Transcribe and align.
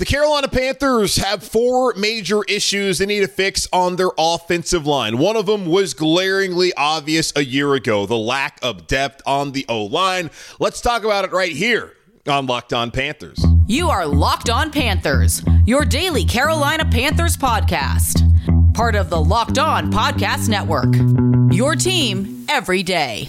The 0.00 0.06
Carolina 0.06 0.48
Panthers 0.48 1.16
have 1.16 1.42
four 1.42 1.92
major 1.92 2.42
issues 2.44 2.96
they 2.96 3.04
need 3.04 3.20
to 3.20 3.28
fix 3.28 3.68
on 3.70 3.96
their 3.96 4.08
offensive 4.16 4.86
line. 4.86 5.18
One 5.18 5.36
of 5.36 5.44
them 5.44 5.66
was 5.66 5.92
glaringly 5.92 6.72
obvious 6.74 7.34
a 7.36 7.44
year 7.44 7.74
ago 7.74 8.06
the 8.06 8.16
lack 8.16 8.58
of 8.62 8.86
depth 8.86 9.20
on 9.26 9.52
the 9.52 9.66
O 9.68 9.84
line. 9.84 10.30
Let's 10.58 10.80
talk 10.80 11.04
about 11.04 11.26
it 11.26 11.32
right 11.32 11.52
here 11.52 11.98
on 12.26 12.46
Locked 12.46 12.72
On 12.72 12.90
Panthers. 12.90 13.44
You 13.66 13.90
are 13.90 14.06
Locked 14.06 14.48
On 14.48 14.72
Panthers, 14.72 15.42
your 15.66 15.84
daily 15.84 16.24
Carolina 16.24 16.86
Panthers 16.86 17.36
podcast, 17.36 18.24
part 18.72 18.94
of 18.94 19.10
the 19.10 19.22
Locked 19.22 19.58
On 19.58 19.92
Podcast 19.92 20.48
Network. 20.48 20.94
Your 21.54 21.76
team 21.76 22.46
every 22.48 22.82
day. 22.82 23.28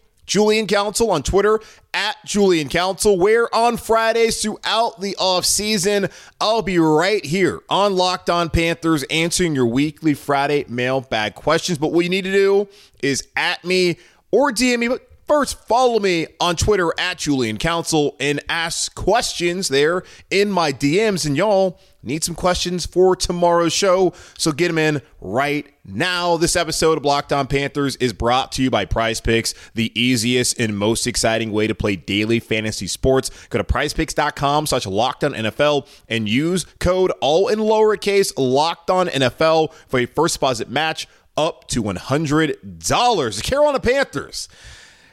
Julian 0.31 0.65
Council 0.65 1.11
on 1.11 1.23
Twitter 1.23 1.59
at 1.93 2.15
Julian 2.23 2.69
Council, 2.69 3.19
where 3.19 3.53
on 3.53 3.75
Fridays 3.75 4.41
throughout 4.41 5.01
the 5.01 5.13
off 5.17 5.43
season, 5.43 6.07
I'll 6.39 6.61
be 6.61 6.79
right 6.79 7.25
here 7.25 7.59
on 7.67 7.97
Locked 7.97 8.29
On 8.29 8.49
Panthers 8.49 9.03
answering 9.11 9.55
your 9.55 9.65
weekly 9.65 10.13
Friday 10.13 10.63
mailbag 10.69 11.35
questions. 11.35 11.77
But 11.77 11.91
what 11.91 12.05
you 12.05 12.09
need 12.09 12.23
to 12.23 12.31
do 12.31 12.69
is 13.03 13.27
at 13.35 13.65
me 13.65 13.97
or 14.31 14.53
DM 14.53 14.79
me, 14.79 14.87
but 14.87 15.05
First, 15.31 15.65
follow 15.65 15.97
me 15.97 16.27
on 16.41 16.57
Twitter 16.57 16.91
at 16.97 17.19
Julian 17.19 17.57
Council 17.57 18.17
and 18.19 18.41
ask 18.49 18.93
questions 18.95 19.69
there 19.69 20.03
in 20.29 20.51
my 20.51 20.73
DMs. 20.73 21.25
And 21.25 21.37
y'all 21.37 21.79
need 22.03 22.25
some 22.25 22.35
questions 22.35 22.85
for 22.85 23.15
tomorrow's 23.15 23.71
show, 23.71 24.11
so 24.37 24.51
get 24.51 24.67
them 24.67 24.77
in 24.77 25.01
right 25.21 25.73
now. 25.85 26.35
This 26.35 26.57
episode 26.57 26.97
of 26.97 27.05
Locked 27.05 27.31
On 27.31 27.47
Panthers 27.47 27.95
is 27.95 28.11
brought 28.11 28.51
to 28.51 28.61
you 28.61 28.69
by 28.69 28.85
PrizePicks, 28.85 29.53
the 29.73 29.97
easiest 29.97 30.59
and 30.59 30.77
most 30.77 31.07
exciting 31.07 31.53
way 31.53 31.65
to 31.65 31.73
play 31.73 31.95
daily 31.95 32.41
fantasy 32.41 32.87
sports. 32.87 33.29
Go 33.47 33.57
to 33.57 33.63
prizepicks.com 33.63 34.65
slash 34.65 34.85
locked 34.85 35.23
on 35.23 35.31
NFL 35.31 35.87
and 36.09 36.27
use 36.27 36.65
code 36.81 37.13
all 37.21 37.47
in 37.47 37.59
lowercase 37.59 38.33
locked 38.35 38.89
on 38.89 39.07
NFL 39.07 39.71
for 39.87 39.97
a 39.97 40.07
first 40.07 40.33
deposit 40.33 40.69
match 40.69 41.07
up 41.37 41.69
to 41.69 41.81
$100. 41.81 43.37
The 43.37 43.41
Carolina 43.41 43.79
Panthers 43.79 44.49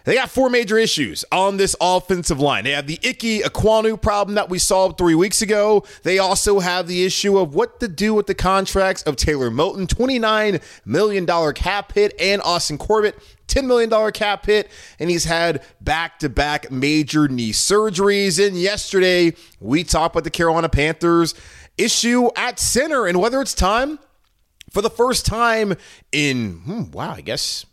they 0.08 0.14
got 0.14 0.30
four 0.30 0.48
major 0.48 0.78
issues 0.78 1.22
on 1.30 1.58
this 1.58 1.76
offensive 1.82 2.40
line. 2.40 2.64
They 2.64 2.70
have 2.70 2.86
the 2.86 2.98
Icky 3.02 3.40
Ekwonu 3.40 4.00
problem 4.00 4.36
that 4.36 4.48
we 4.48 4.58
solved 4.58 4.96
three 4.96 5.14
weeks 5.14 5.42
ago. 5.42 5.84
They 6.02 6.18
also 6.18 6.60
have 6.60 6.86
the 6.86 7.04
issue 7.04 7.36
of 7.36 7.54
what 7.54 7.78
to 7.80 7.88
do 7.88 8.14
with 8.14 8.26
the 8.26 8.34
contracts 8.34 9.02
of 9.02 9.16
Taylor 9.16 9.50
Moton, 9.50 9.86
$29 9.86 10.62
million 10.86 11.52
cap 11.52 11.92
hit, 11.92 12.18
and 12.18 12.40
Austin 12.40 12.78
Corbett, 12.78 13.18
$10 13.48 13.66
million 13.66 14.12
cap 14.12 14.46
hit, 14.46 14.70
and 14.98 15.10
he's 15.10 15.26
had 15.26 15.62
back 15.82 16.18
to 16.20 16.30
back 16.30 16.70
major 16.70 17.28
knee 17.28 17.52
surgeries. 17.52 18.42
And 18.42 18.56
yesterday, 18.56 19.34
we 19.60 19.84
talked 19.84 20.14
about 20.14 20.24
the 20.24 20.30
Carolina 20.30 20.70
Panthers 20.70 21.34
issue 21.76 22.30
at 22.34 22.58
center 22.58 23.06
and 23.06 23.20
whether 23.20 23.42
it's 23.42 23.52
time 23.52 23.98
for 24.70 24.80
the 24.80 24.88
first 24.88 25.26
time 25.26 25.74
in, 26.12 26.60
hmm, 26.60 26.90
wow, 26.92 27.10
I 27.10 27.20
guess 27.20 27.66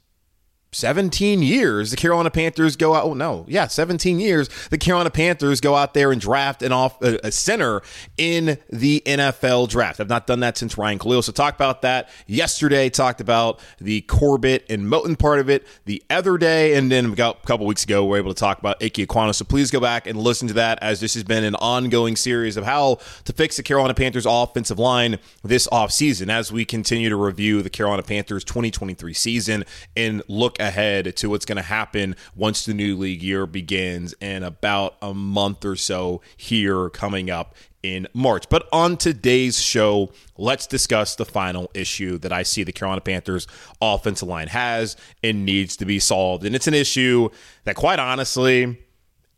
17 0.76 1.42
years, 1.42 1.92
the 1.92 1.98
Carolina 1.98 2.30
Panthers 2.30 2.76
go 2.76 2.94
out. 2.94 3.06
Oh, 3.06 3.14
no. 3.14 3.46
Yeah, 3.48 3.68
17 3.68 4.20
years. 4.20 4.50
The 4.70 4.78
Carolina 4.78 5.10
Panthers 5.10 5.62
go 5.62 5.76
out 5.76 5.94
there 5.94 6.12
and 6.12 6.20
draft 6.20 6.62
an 6.62 6.74
off 6.74 7.02
a, 7.02 7.32
center 7.32 7.82
in 8.18 8.58
the 8.70 9.02
NFL 9.06 9.70
draft. 9.70 10.00
I've 10.00 10.10
not 10.10 10.28
done 10.28 10.42
that 10.42 10.58
since 10.58 10.78
Ryan 10.78 11.00
Kalil. 11.00 11.22
So, 11.22 11.32
talk 11.32 11.56
about 11.56 11.82
that 11.84 12.10
yesterday. 12.28 12.90
Talked 12.90 13.22
about 13.22 13.60
the 13.80 14.02
Corbett 14.02 14.66
and 14.70 14.92
Moton 14.92 15.18
part 15.18 15.40
of 15.40 15.50
it 15.50 15.66
the 15.86 16.04
other 16.10 16.38
day. 16.38 16.76
And 16.76 16.92
then 16.92 17.14
a 17.14 17.16
couple 17.16 17.66
weeks 17.66 17.86
ago, 17.86 18.04
we 18.04 18.12
were 18.12 18.18
able 18.18 18.34
to 18.34 18.40
talk 18.40 18.60
about 18.60 18.84
Ike 18.84 18.96
Ekwonu. 18.96 19.34
So, 19.34 19.46
please 19.46 19.72
go 19.72 19.80
back 19.80 20.08
and 20.08 20.20
listen 20.20 20.50
to 20.50 20.54
that 20.56 20.80
as 20.82 21.00
this 21.00 21.14
has 21.14 21.24
been 21.24 21.46
an 21.46 21.56
ongoing 21.56 22.18
series 22.18 22.58
of 22.58 22.66
how 22.66 23.00
to 23.24 23.32
fix 23.32 23.56
the 23.56 23.64
Carolina 23.64 23.94
Panthers 23.94 24.26
offensive 24.28 24.78
line 24.78 25.20
this 25.42 25.68
offseason 25.68 26.30
as 26.30 26.52
we 26.52 26.66
continue 26.66 27.08
to 27.08 27.16
review 27.16 27.62
the 27.62 27.70
Carolina 27.70 28.04
Panthers 28.04 28.44
2023 28.44 29.14
season 29.14 29.64
and 29.96 30.22
look 30.28 30.60
ahead 30.66 31.16
to 31.16 31.30
what's 31.30 31.46
going 31.46 31.56
to 31.58 31.62
happen 31.62 32.16
once 32.36 32.66
the 32.66 32.74
new 32.74 32.98
league 32.98 33.24
year 33.24 33.46
begins 33.46 34.14
in 34.20 34.44
about 34.44 34.96
a 35.02 35.14
month 35.14 35.64
or 35.66 35.76
so 35.76 36.22
here 36.36 36.90
coming 36.90 37.30
up 37.30 37.56
in 37.84 38.08
March. 38.14 38.50
But 38.50 38.68
on 38.74 38.98
today's 38.98 39.62
show, 39.62 40.12
let's 40.38 40.66
discuss 40.68 41.16
the 41.16 41.26
final 41.26 41.70
issue 41.74 42.18
that 42.20 42.34
I 42.34 42.44
see 42.44 42.64
the 42.64 42.72
Carolina 42.72 43.02
Panthers 43.02 43.48
offensive 43.82 44.28
line 44.28 44.48
has 44.48 44.98
and 45.24 45.46
needs 45.46 45.78
to 45.78 45.86
be 45.86 46.00
solved. 46.00 46.46
And 46.46 46.56
it's 46.56 46.68
an 46.68 46.74
issue 46.74 47.30
that, 47.66 47.76
quite 47.76 48.00
honestly, 48.00 48.80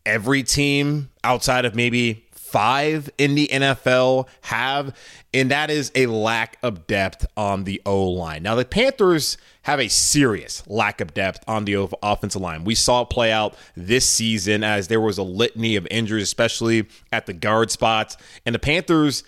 every 0.06 0.44
team 0.44 1.10
outside 1.24 1.66
of 1.66 1.76
maybe 1.76 2.27
five 2.48 3.10
in 3.18 3.36
the 3.36 3.48
NFL 3.52 4.28
have, 4.42 4.96
and 5.34 5.52
that 5.52 5.70
is 5.70 5.92
a 5.96 6.06
lack 6.08 6.58
of 6.64 6.88
depth 6.88 7.26
on 7.36 7.66
the 7.66 7.82
O 7.86 8.08
line. 8.10 8.44
Now, 8.44 8.56
the 8.56 8.66
Panthers 8.66 9.38
have 9.64 9.80
a 9.80 9.90
serious 9.90 10.66
lack 10.68 11.02
of 11.02 11.14
depth 11.14 11.44
on 11.48 11.66
the 11.66 11.90
offensive 12.02 12.42
line. 12.42 12.64
We 12.64 12.76
saw 12.76 13.02
it 13.02 13.10
play 13.10 13.32
out 13.32 13.56
this 13.76 14.06
season 14.06 14.64
as 14.64 14.88
there 14.88 15.02
was 15.02 15.18
a 15.18 15.24
litany 15.24 15.76
of 15.76 15.86
injuries, 15.92 16.24
especially 16.24 16.88
at 17.12 17.26
the 17.26 17.34
guard 17.34 17.70
spots, 17.70 18.16
and 18.46 18.56
the 18.56 18.60
Panthers 18.60 19.24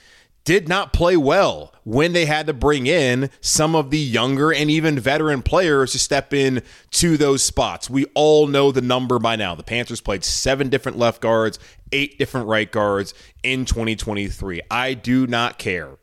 did 0.50 0.68
not 0.68 0.92
play 0.92 1.16
well 1.16 1.72
when 1.84 2.12
they 2.14 2.26
had 2.26 2.48
to 2.48 2.54
bring 2.54 2.88
in 2.88 3.30
some 3.40 3.76
of 3.76 3.92
the 3.92 4.00
younger 4.00 4.52
and 4.52 4.68
even 4.72 4.98
veteran 4.98 5.44
players 5.44 5.92
to 5.92 6.00
step 6.00 6.34
in 6.34 6.64
to 6.90 7.18
those 7.18 7.44
spots. 7.44 7.88
We 7.88 8.06
all 8.16 8.48
know 8.48 8.72
the 8.72 8.82
number 8.82 9.20
by 9.20 9.36
now. 9.36 9.54
The 9.54 9.62
Panthers 9.62 10.02
played 10.02 10.24
seven 10.24 10.70
different 10.70 10.98
left 10.98 11.22
guards, 11.22 11.59
eight 11.92 12.18
different 12.18 12.48
right 12.48 12.72
guards 12.72 13.14
in 13.44 13.66
2023. 13.66 14.62
I 14.72 14.96
do 14.96 15.28
not 15.28 15.59
care 15.59 16.00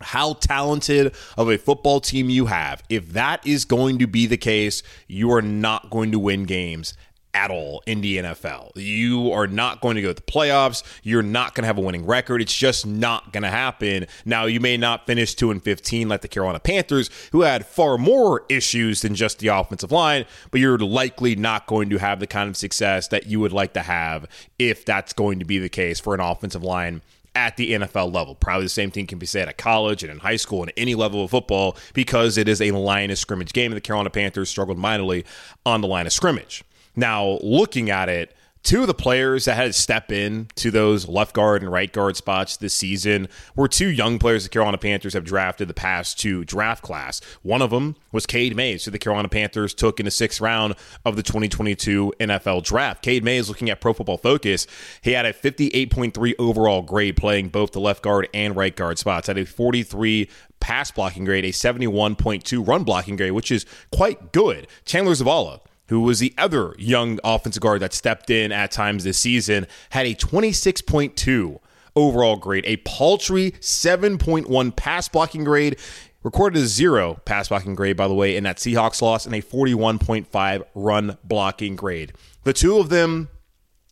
how 0.00 0.32
talented 0.32 1.14
of 1.36 1.50
a 1.50 1.58
football 1.58 2.00
team 2.00 2.30
you 2.30 2.46
have. 2.46 2.82
If 2.88 3.12
that 3.12 3.46
is 3.46 3.66
going 3.66 3.98
to 3.98 4.06
be 4.06 4.24
the 4.24 4.38
case, 4.38 4.82
you 5.08 5.30
are 5.32 5.42
not 5.42 5.90
going 5.90 6.12
to 6.12 6.18
win 6.18 6.44
games 6.44 6.94
at 7.34 7.50
all 7.50 7.82
in 7.86 8.00
the 8.00 8.18
NFL. 8.18 8.72
You 8.74 9.32
are 9.32 9.46
not 9.46 9.80
going 9.80 9.96
to 9.96 10.02
go 10.02 10.08
to 10.08 10.14
the 10.14 10.22
playoffs. 10.22 10.82
You're 11.02 11.22
not 11.22 11.54
going 11.54 11.62
to 11.62 11.66
have 11.66 11.78
a 11.78 11.80
winning 11.80 12.06
record. 12.06 12.40
It's 12.40 12.54
just 12.54 12.86
not 12.86 13.32
going 13.32 13.42
to 13.42 13.50
happen. 13.50 14.06
Now, 14.24 14.46
you 14.46 14.60
may 14.60 14.76
not 14.76 15.06
finish 15.06 15.34
2 15.34 15.50
and 15.50 15.62
15 15.62 16.08
like 16.08 16.22
the 16.22 16.28
Carolina 16.28 16.60
Panthers, 16.60 17.10
who 17.32 17.42
had 17.42 17.66
far 17.66 17.98
more 17.98 18.44
issues 18.48 19.02
than 19.02 19.14
just 19.14 19.38
the 19.38 19.48
offensive 19.48 19.92
line, 19.92 20.24
but 20.50 20.60
you're 20.60 20.78
likely 20.78 21.36
not 21.36 21.66
going 21.66 21.90
to 21.90 21.98
have 21.98 22.20
the 22.20 22.26
kind 22.26 22.48
of 22.48 22.56
success 22.56 23.08
that 23.08 23.26
you 23.26 23.40
would 23.40 23.52
like 23.52 23.74
to 23.74 23.82
have 23.82 24.26
if 24.58 24.84
that's 24.84 25.12
going 25.12 25.38
to 25.38 25.44
be 25.44 25.58
the 25.58 25.68
case 25.68 26.00
for 26.00 26.14
an 26.14 26.20
offensive 26.20 26.62
line 26.62 27.02
at 27.34 27.56
the 27.56 27.72
NFL 27.72 28.12
level. 28.12 28.34
Probably 28.34 28.64
the 28.64 28.70
same 28.70 28.90
thing 28.90 29.06
can 29.06 29.18
be 29.18 29.26
said 29.26 29.48
at 29.48 29.58
college 29.58 30.02
and 30.02 30.10
in 30.10 30.18
high 30.18 30.36
school 30.36 30.62
and 30.62 30.72
any 30.76 30.96
level 30.96 31.22
of 31.22 31.30
football 31.30 31.76
because 31.94 32.36
it 32.36 32.48
is 32.48 32.60
a 32.60 32.72
line 32.72 33.10
of 33.10 33.18
scrimmage 33.18 33.52
game, 33.52 33.70
and 33.70 33.76
the 33.76 33.80
Carolina 33.80 34.10
Panthers 34.10 34.48
struggled 34.48 34.78
mightily 34.78 35.24
on 35.64 35.80
the 35.80 35.86
line 35.86 36.06
of 36.06 36.12
scrimmage. 36.12 36.64
Now, 36.98 37.38
looking 37.42 37.90
at 37.90 38.08
it, 38.08 38.34
two 38.64 38.80
of 38.80 38.88
the 38.88 38.92
players 38.92 39.44
that 39.44 39.54
had 39.54 39.66
to 39.66 39.72
step 39.72 40.10
in 40.10 40.48
to 40.56 40.72
those 40.72 41.06
left 41.06 41.32
guard 41.32 41.62
and 41.62 41.70
right 41.70 41.92
guard 41.92 42.16
spots 42.16 42.56
this 42.56 42.74
season 42.74 43.28
were 43.54 43.68
two 43.68 43.86
young 43.86 44.18
players 44.18 44.42
the 44.42 44.48
Carolina 44.48 44.78
Panthers 44.78 45.14
have 45.14 45.22
drafted 45.22 45.68
the 45.68 45.74
past 45.74 46.18
two 46.18 46.44
draft 46.44 46.82
class. 46.82 47.20
One 47.42 47.62
of 47.62 47.70
them 47.70 47.94
was 48.10 48.26
Cade 48.26 48.56
Mays, 48.56 48.84
who 48.84 48.90
the 48.90 48.98
Carolina 48.98 49.28
Panthers 49.28 49.74
took 49.74 50.00
in 50.00 50.06
the 50.06 50.10
sixth 50.10 50.40
round 50.40 50.74
of 51.04 51.14
the 51.14 51.22
2022 51.22 52.14
NFL 52.18 52.64
draft. 52.64 53.00
Cade 53.00 53.22
Mays, 53.22 53.48
looking 53.48 53.70
at 53.70 53.80
Pro 53.80 53.92
Football 53.92 54.18
Focus, 54.18 54.66
he 55.00 55.12
had 55.12 55.24
a 55.24 55.32
58.3 55.32 56.34
overall 56.40 56.82
grade 56.82 57.16
playing 57.16 57.50
both 57.50 57.70
the 57.70 57.80
left 57.80 58.02
guard 58.02 58.28
and 58.34 58.56
right 58.56 58.74
guard 58.74 58.98
spots, 58.98 59.28
had 59.28 59.38
a 59.38 59.46
43 59.46 60.28
pass 60.58 60.90
blocking 60.90 61.24
grade, 61.24 61.44
a 61.44 61.52
71.2 61.52 62.66
run 62.66 62.82
blocking 62.82 63.14
grade, 63.14 63.30
which 63.30 63.52
is 63.52 63.66
quite 63.92 64.32
good. 64.32 64.66
Chandler 64.84 65.12
Zavala 65.12 65.60
who 65.88 66.00
was 66.00 66.18
the 66.18 66.34
other 66.38 66.74
young 66.78 67.18
offensive 67.24 67.62
guard 67.62 67.80
that 67.80 67.92
stepped 67.92 68.30
in 68.30 68.52
at 68.52 68.70
times 68.70 69.04
this 69.04 69.18
season, 69.18 69.66
had 69.90 70.06
a 70.06 70.14
26.2 70.14 71.58
overall 71.96 72.36
grade, 72.36 72.64
a 72.66 72.76
paltry 72.78 73.52
7.1 73.52 74.76
pass 74.76 75.08
blocking 75.08 75.44
grade. 75.44 75.78
recorded 76.22 76.62
a 76.62 76.66
zero 76.66 77.14
pass 77.24 77.48
blocking 77.48 77.74
grade, 77.74 77.96
by 77.96 78.08
the 78.08 78.14
way, 78.14 78.36
in 78.36 78.44
that 78.44 78.58
Seahawks 78.58 79.02
loss 79.02 79.26
and 79.26 79.34
a 79.34 79.42
41.5 79.42 80.62
run 80.74 81.16
blocking 81.24 81.76
grade. 81.76 82.12
The 82.44 82.52
two 82.52 82.78
of 82.78 82.88
them 82.88 83.28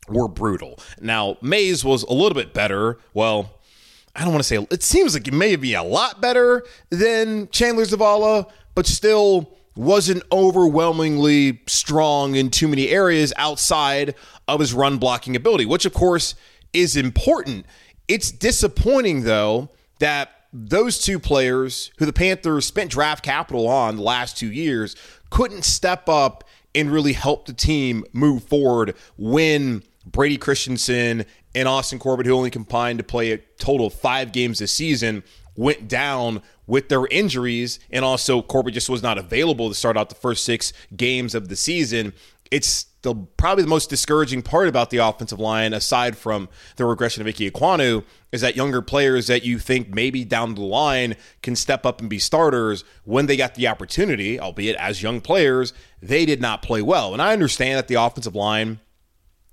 were 0.08 0.28
brutal. 0.28 0.78
Now, 1.00 1.36
Mays 1.42 1.84
was 1.84 2.02
a 2.04 2.12
little 2.12 2.34
bit 2.34 2.52
better. 2.52 2.98
Well, 3.14 3.52
I 4.14 4.20
don't 4.22 4.32
want 4.32 4.44
to 4.44 4.48
say 4.48 4.66
it 4.70 4.82
seems 4.82 5.14
like 5.14 5.28
it 5.28 5.34
may 5.34 5.56
be 5.56 5.74
a 5.74 5.82
lot 5.82 6.20
better 6.20 6.64
than 6.90 7.48
Chandler 7.48 7.84
Zavala, 7.84 8.50
but 8.74 8.86
still 8.86 9.55
wasn't 9.76 10.22
overwhelmingly 10.32 11.60
strong 11.66 12.34
in 12.34 12.50
too 12.50 12.66
many 12.66 12.88
areas 12.88 13.32
outside 13.36 14.14
of 14.48 14.60
his 14.60 14.72
run 14.74 14.98
blocking 14.98 15.36
ability, 15.36 15.66
which 15.66 15.84
of 15.84 15.92
course 15.92 16.34
is 16.72 16.96
important. 16.96 17.66
It's 18.08 18.30
disappointing 18.30 19.22
though 19.22 19.70
that 19.98 20.30
those 20.52 20.98
two 20.98 21.18
players 21.18 21.90
who 21.98 22.06
the 22.06 22.12
Panthers 22.12 22.66
spent 22.66 22.90
draft 22.90 23.24
capital 23.24 23.68
on 23.68 23.96
the 23.96 24.02
last 24.02 24.38
two 24.38 24.50
years 24.50 24.96
couldn't 25.30 25.64
step 25.64 26.08
up 26.08 26.44
and 26.74 26.90
really 26.90 27.12
help 27.12 27.46
the 27.46 27.52
team 27.52 28.04
move 28.12 28.44
forward 28.44 28.94
when 29.16 29.82
Brady 30.06 30.38
Christensen 30.38 31.24
and 31.54 31.68
Austin 31.68 31.98
Corbett, 31.98 32.26
who 32.26 32.34
only 32.34 32.50
combined 32.50 32.98
to 32.98 33.04
play 33.04 33.32
a 33.32 33.38
total 33.58 33.86
of 33.86 33.94
five 33.94 34.32
games 34.32 34.58
this 34.58 34.72
season, 34.72 35.24
went 35.56 35.88
down 35.88 36.42
with 36.66 36.88
their 36.88 37.06
injuries. 37.06 37.78
And 37.90 38.04
also, 38.04 38.42
Corbett 38.42 38.74
just 38.74 38.88
was 38.88 39.02
not 39.02 39.18
available 39.18 39.68
to 39.68 39.74
start 39.74 39.96
out 39.96 40.08
the 40.08 40.14
first 40.14 40.44
six 40.44 40.72
games 40.96 41.34
of 41.34 41.48
the 41.48 41.56
season. 41.56 42.12
It's 42.50 42.86
the 43.02 43.14
probably 43.36 43.64
the 43.64 43.70
most 43.70 43.90
discouraging 43.90 44.42
part 44.42 44.68
about 44.68 44.90
the 44.90 44.98
offensive 44.98 45.38
line, 45.38 45.72
aside 45.72 46.16
from 46.16 46.48
the 46.76 46.84
regression 46.84 47.20
of 47.20 47.26
Ike 47.26 47.36
Ekwonu, 47.36 48.04
is 48.32 48.40
that 48.40 48.56
younger 48.56 48.82
players 48.82 49.28
that 49.28 49.44
you 49.44 49.58
think 49.58 49.94
maybe 49.94 50.24
down 50.24 50.54
the 50.54 50.62
line 50.62 51.14
can 51.42 51.56
step 51.56 51.86
up 51.86 52.00
and 52.00 52.10
be 52.10 52.18
starters 52.18 52.84
when 53.04 53.26
they 53.26 53.36
got 53.36 53.54
the 53.54 53.68
opportunity, 53.68 54.38
albeit 54.40 54.76
as 54.76 55.02
young 55.02 55.20
players, 55.20 55.72
they 56.02 56.26
did 56.26 56.40
not 56.40 56.62
play 56.62 56.82
well. 56.82 57.12
And 57.12 57.22
I 57.22 57.32
understand 57.32 57.78
that 57.78 57.88
the 57.88 57.94
offensive 57.94 58.34
line 58.34 58.80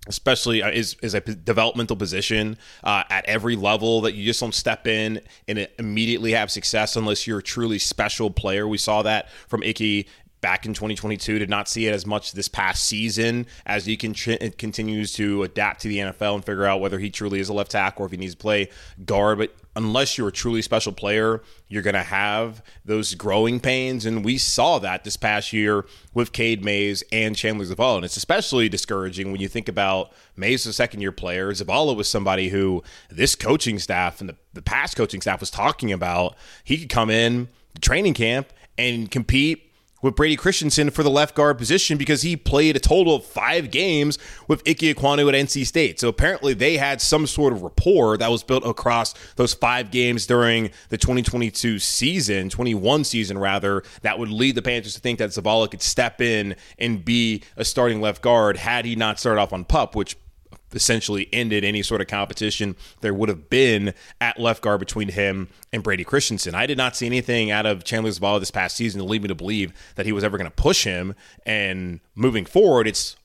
especially 0.08 0.62
uh, 0.62 0.70
is 0.70 0.96
is 1.02 1.14
a 1.14 1.22
developmental 1.22 1.96
position 1.96 2.58
uh, 2.84 3.04
at 3.10 3.26
every 3.26 3.56
level 3.56 4.02
that 4.02 4.14
you 4.14 4.26
just 4.26 4.40
don't 4.40 4.54
step 4.54 4.88
in 4.88 5.22
and 5.48 5.68
immediately 5.80 6.32
have 6.32 6.52
success 6.52 6.96
unless 6.96 7.26
you're 7.26 7.40
a 7.40 7.44
truly 7.44 7.80
special 7.80 8.30
player. 8.30 8.68
We 8.68 8.78
saw 8.78 9.02
that 9.04 9.30
from 9.48 9.64
Icky 9.64 10.08
back 10.42 10.66
in 10.66 10.74
2022. 10.74 11.40
Did 11.40 11.50
not 11.50 11.68
see 11.68 11.88
it 11.88 11.94
as 11.94 12.06
much 12.06 12.34
this 12.34 12.48
past 12.48 12.86
season 12.86 13.48
as 13.66 13.86
he 13.86 13.96
continues 13.98 15.14
to 15.14 15.44
adapt 15.44 15.82
to 15.82 15.88
the 15.88 15.98
NFL 16.00 16.36
and 16.36 16.46
figure 16.46 16.66
out 16.66 16.82
whether 16.82 17.00
he 17.00 17.10
truly 17.10 17.40
is 17.40 17.50
a 17.50 17.54
left 17.54 17.72
tackle 17.72 18.04
or 18.04 18.06
if 18.06 18.12
he 18.12 18.18
needs 18.18 18.34
to 18.34 18.38
play 18.38 18.70
guard. 19.06 19.40
But 19.40 19.56
unless 19.76 20.18
you're 20.18 20.28
a 20.28 20.32
truly 20.32 20.62
special 20.62 20.92
player, 20.92 21.42
you're 21.68 21.82
going 21.82 21.94
to 21.96 22.04
have 22.04 22.64
those 22.86 23.16
growing 23.16 23.60
pains. 23.60 24.06
And 24.06 24.24
we 24.24 24.38
saw 24.38 24.80
that 24.80 25.04
this 25.04 25.18
past 25.18 25.54
year 25.54 25.86
with 26.14 26.32
Cade 26.32 26.64
Mays 26.64 27.04
and 27.12 27.36
Chandler 27.36 27.66
Zavala. 27.66 27.98
And 27.98 28.06
it's 28.06 28.18
especially 28.18 28.70
discouraging 28.70 29.32
when 29.32 29.42
you 29.42 29.48
think 29.48 29.68
about 29.68 30.12
Mays, 30.36 30.66
a 30.66 30.74
second 30.74 31.02
year 31.02 31.12
player. 31.12 31.52
Zavala 31.52 31.96
was 31.96 32.08
somebody 32.08 32.50
who 32.50 32.84
this 33.10 33.36
coaching 33.36 33.80
staff 33.80 34.20
and 34.20 34.30
the, 34.30 34.36
the 34.54 34.62
past 34.62 34.96
coaching 34.96 35.22
staff 35.22 35.40
was 35.40 35.50
talking 35.50 35.92
about. 35.92 36.36
He 36.64 36.78
could 36.78 36.90
come 36.90 37.10
in 37.10 37.50
training 37.82 38.14
camp 38.14 38.54
and 38.78 39.10
compete 39.10 39.63
with 40.04 40.16
Brady 40.16 40.36
Christensen 40.36 40.92
for 40.92 41.02
the 41.02 41.10
left 41.10 41.34
guard 41.34 41.58
position 41.58 41.98
because 41.98 42.22
he 42.22 42.36
played 42.36 42.76
a 42.76 42.80
total 42.80 43.16
of 43.16 43.26
five 43.26 43.72
games 43.72 44.20
with 44.48 44.62
Ike 44.68 44.80
Ekwonu 44.80 45.28
at 45.30 45.34
NC 45.34 45.66
State. 45.66 46.00
So 46.00 46.10
apparently 46.10 46.54
they 46.54 46.78
had 46.78 47.02
some 47.02 47.26
sort 47.26 47.54
of 47.54 47.64
rapport 47.64 48.18
that 48.18 48.30
was 48.30 48.44
built 48.44 48.66
across 48.66 49.16
those 49.38 49.56
five 49.56 49.90
games 49.90 50.28
during 50.28 50.70
the 50.90 50.98
2022 50.98 51.80
season, 51.80 52.50
21 52.50 53.06
season 53.06 53.38
rather, 53.40 53.82
that 54.02 54.20
would 54.20 54.30
lead 54.30 54.56
the 54.56 54.62
Panthers 54.62 54.94
to 54.94 55.00
think 55.00 55.18
that 55.20 55.32
Zavala 55.32 55.72
could 55.72 55.82
step 55.82 56.22
in 56.22 56.56
and 56.78 57.04
be 57.04 57.42
a 57.56 57.66
starting 57.66 58.02
left 58.02 58.22
guard 58.22 58.58
had 58.58 58.86
he 58.86 58.96
not 58.96 59.20
started 59.20 59.40
off 59.40 59.54
on 59.54 59.64
PUP, 59.64 59.96
which 59.96 60.18
essentially 60.74 61.30
ended 61.32 61.64
any 61.64 61.82
sort 61.82 62.02
of 62.02 62.08
competition 62.08 62.76
there 63.02 63.14
would 63.14 63.30
have 63.30 63.50
been 63.50 63.94
at 64.20 64.40
left 64.40 64.62
guard 64.62 64.80
between 64.80 65.10
him 65.10 65.50
and 65.72 65.84
Brady 65.84 66.04
Christensen. 66.04 66.56
I 66.56 66.66
did 66.66 66.78
not 66.78 66.96
see 66.96 67.06
anything 67.06 67.52
out 67.52 67.66
of 67.66 67.84
Chandler 67.84 68.12
Zavala 68.12 68.40
this 68.40 68.52
past 68.52 68.76
season 68.76 69.00
to 69.00 69.06
lead 69.06 69.22
me 69.22 69.28
to 69.28 69.36
believe 69.36 69.74
that 69.96 70.06
he 70.06 70.12
was 70.12 70.24
ever 70.24 70.38
going 70.38 70.50
to 70.50 70.56
push 70.56 70.84
him. 70.84 71.16
And 71.46 72.00
moving 72.16 72.46
forward, 72.46 72.88
it's 72.88 73.16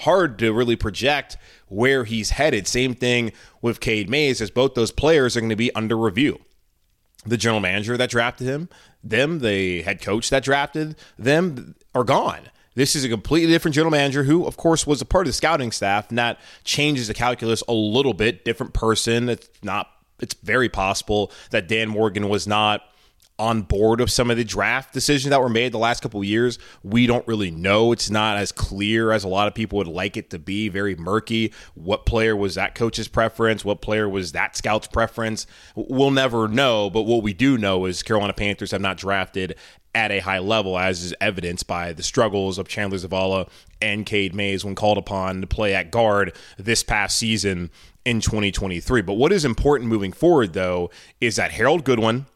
hard 0.00 0.38
to 0.38 0.52
really 0.52 0.76
project 0.76 1.36
where 1.68 2.04
he's 2.04 2.30
headed. 2.30 2.66
Same 2.66 2.94
thing 2.94 3.32
with 3.62 3.80
Cade 3.80 4.08
Mays, 4.08 4.40
as 4.40 4.50
both 4.50 4.74
those 4.74 4.92
players 4.92 5.36
are 5.36 5.40
going 5.40 5.50
to 5.50 5.56
be 5.56 5.74
under 5.74 5.96
review. 5.96 6.40
The 7.26 7.36
general 7.36 7.60
manager 7.60 7.98
that 7.98 8.08
drafted 8.08 8.46
him, 8.46 8.70
them, 9.04 9.40
the 9.40 9.82
head 9.82 10.00
coach 10.00 10.30
that 10.30 10.42
drafted 10.42 10.96
them 11.18 11.74
are 11.94 12.04
gone. 12.04 12.48
This 12.74 12.94
is 12.94 13.04
a 13.04 13.08
completely 13.08 13.52
different 13.52 13.74
general 13.74 13.90
manager 13.90 14.24
who, 14.24 14.46
of 14.46 14.56
course, 14.56 14.86
was 14.86 15.00
a 15.00 15.04
part 15.04 15.26
of 15.26 15.30
the 15.30 15.34
scouting 15.34 15.72
staff, 15.72 16.08
and 16.08 16.18
that 16.18 16.38
changes 16.64 17.08
the 17.08 17.14
calculus 17.14 17.62
a 17.68 17.72
little 17.72 18.14
bit. 18.14 18.44
Different 18.44 18.74
person. 18.74 19.28
It's 19.28 19.48
not. 19.62 19.88
It's 20.20 20.34
very 20.34 20.68
possible 20.68 21.32
that 21.50 21.66
Dan 21.66 21.88
Morgan 21.88 22.28
was 22.28 22.46
not 22.46 22.82
on 23.40 23.62
board 23.62 24.02
of 24.02 24.10
some 24.10 24.30
of 24.30 24.36
the 24.36 24.44
draft 24.44 24.92
decisions 24.92 25.30
that 25.30 25.40
were 25.40 25.48
made 25.48 25.72
the 25.72 25.78
last 25.78 26.02
couple 26.02 26.22
years. 26.22 26.58
We 26.82 27.06
don't 27.06 27.26
really 27.26 27.50
know. 27.50 27.90
It's 27.90 28.10
not 28.10 28.36
as 28.36 28.52
clear 28.52 29.12
as 29.12 29.24
a 29.24 29.28
lot 29.28 29.48
of 29.48 29.54
people 29.54 29.78
would 29.78 29.88
like 29.88 30.18
it 30.18 30.28
to 30.30 30.38
be. 30.38 30.68
Very 30.68 30.94
murky. 30.94 31.54
What 31.74 32.04
player 32.04 32.36
was 32.36 32.56
that 32.56 32.74
coach's 32.74 33.08
preference? 33.08 33.64
What 33.64 33.80
player 33.80 34.06
was 34.06 34.32
that 34.32 34.58
scout's 34.58 34.88
preference? 34.88 35.46
We'll 35.74 36.10
never 36.10 36.48
know. 36.48 36.90
But 36.90 37.04
what 37.04 37.22
we 37.22 37.32
do 37.32 37.56
know 37.56 37.86
is 37.86 38.02
Carolina 38.02 38.34
Panthers 38.34 38.72
have 38.72 38.82
not 38.82 38.98
drafted 38.98 39.56
at 39.94 40.10
a 40.10 40.20
high 40.20 40.38
level, 40.38 40.78
as 40.78 41.02
is 41.02 41.14
evidenced 41.20 41.66
by 41.66 41.92
the 41.92 42.02
struggles 42.02 42.58
of 42.58 42.68
Chandler 42.68 42.98
Zavala 42.98 43.48
and 43.82 44.06
Cade 44.06 44.34
Mays 44.34 44.64
when 44.64 44.74
called 44.74 44.98
upon 44.98 45.40
to 45.40 45.46
play 45.46 45.74
at 45.74 45.90
guard 45.90 46.34
this 46.58 46.82
past 46.82 47.16
season 47.16 47.70
in 48.04 48.20
2023. 48.20 49.02
But 49.02 49.14
what 49.14 49.32
is 49.32 49.44
important 49.44 49.90
moving 49.90 50.12
forward, 50.12 50.52
though, 50.52 50.90
is 51.20 51.36
that 51.36 51.52
Harold 51.52 51.84
Goodwin, 51.84 52.26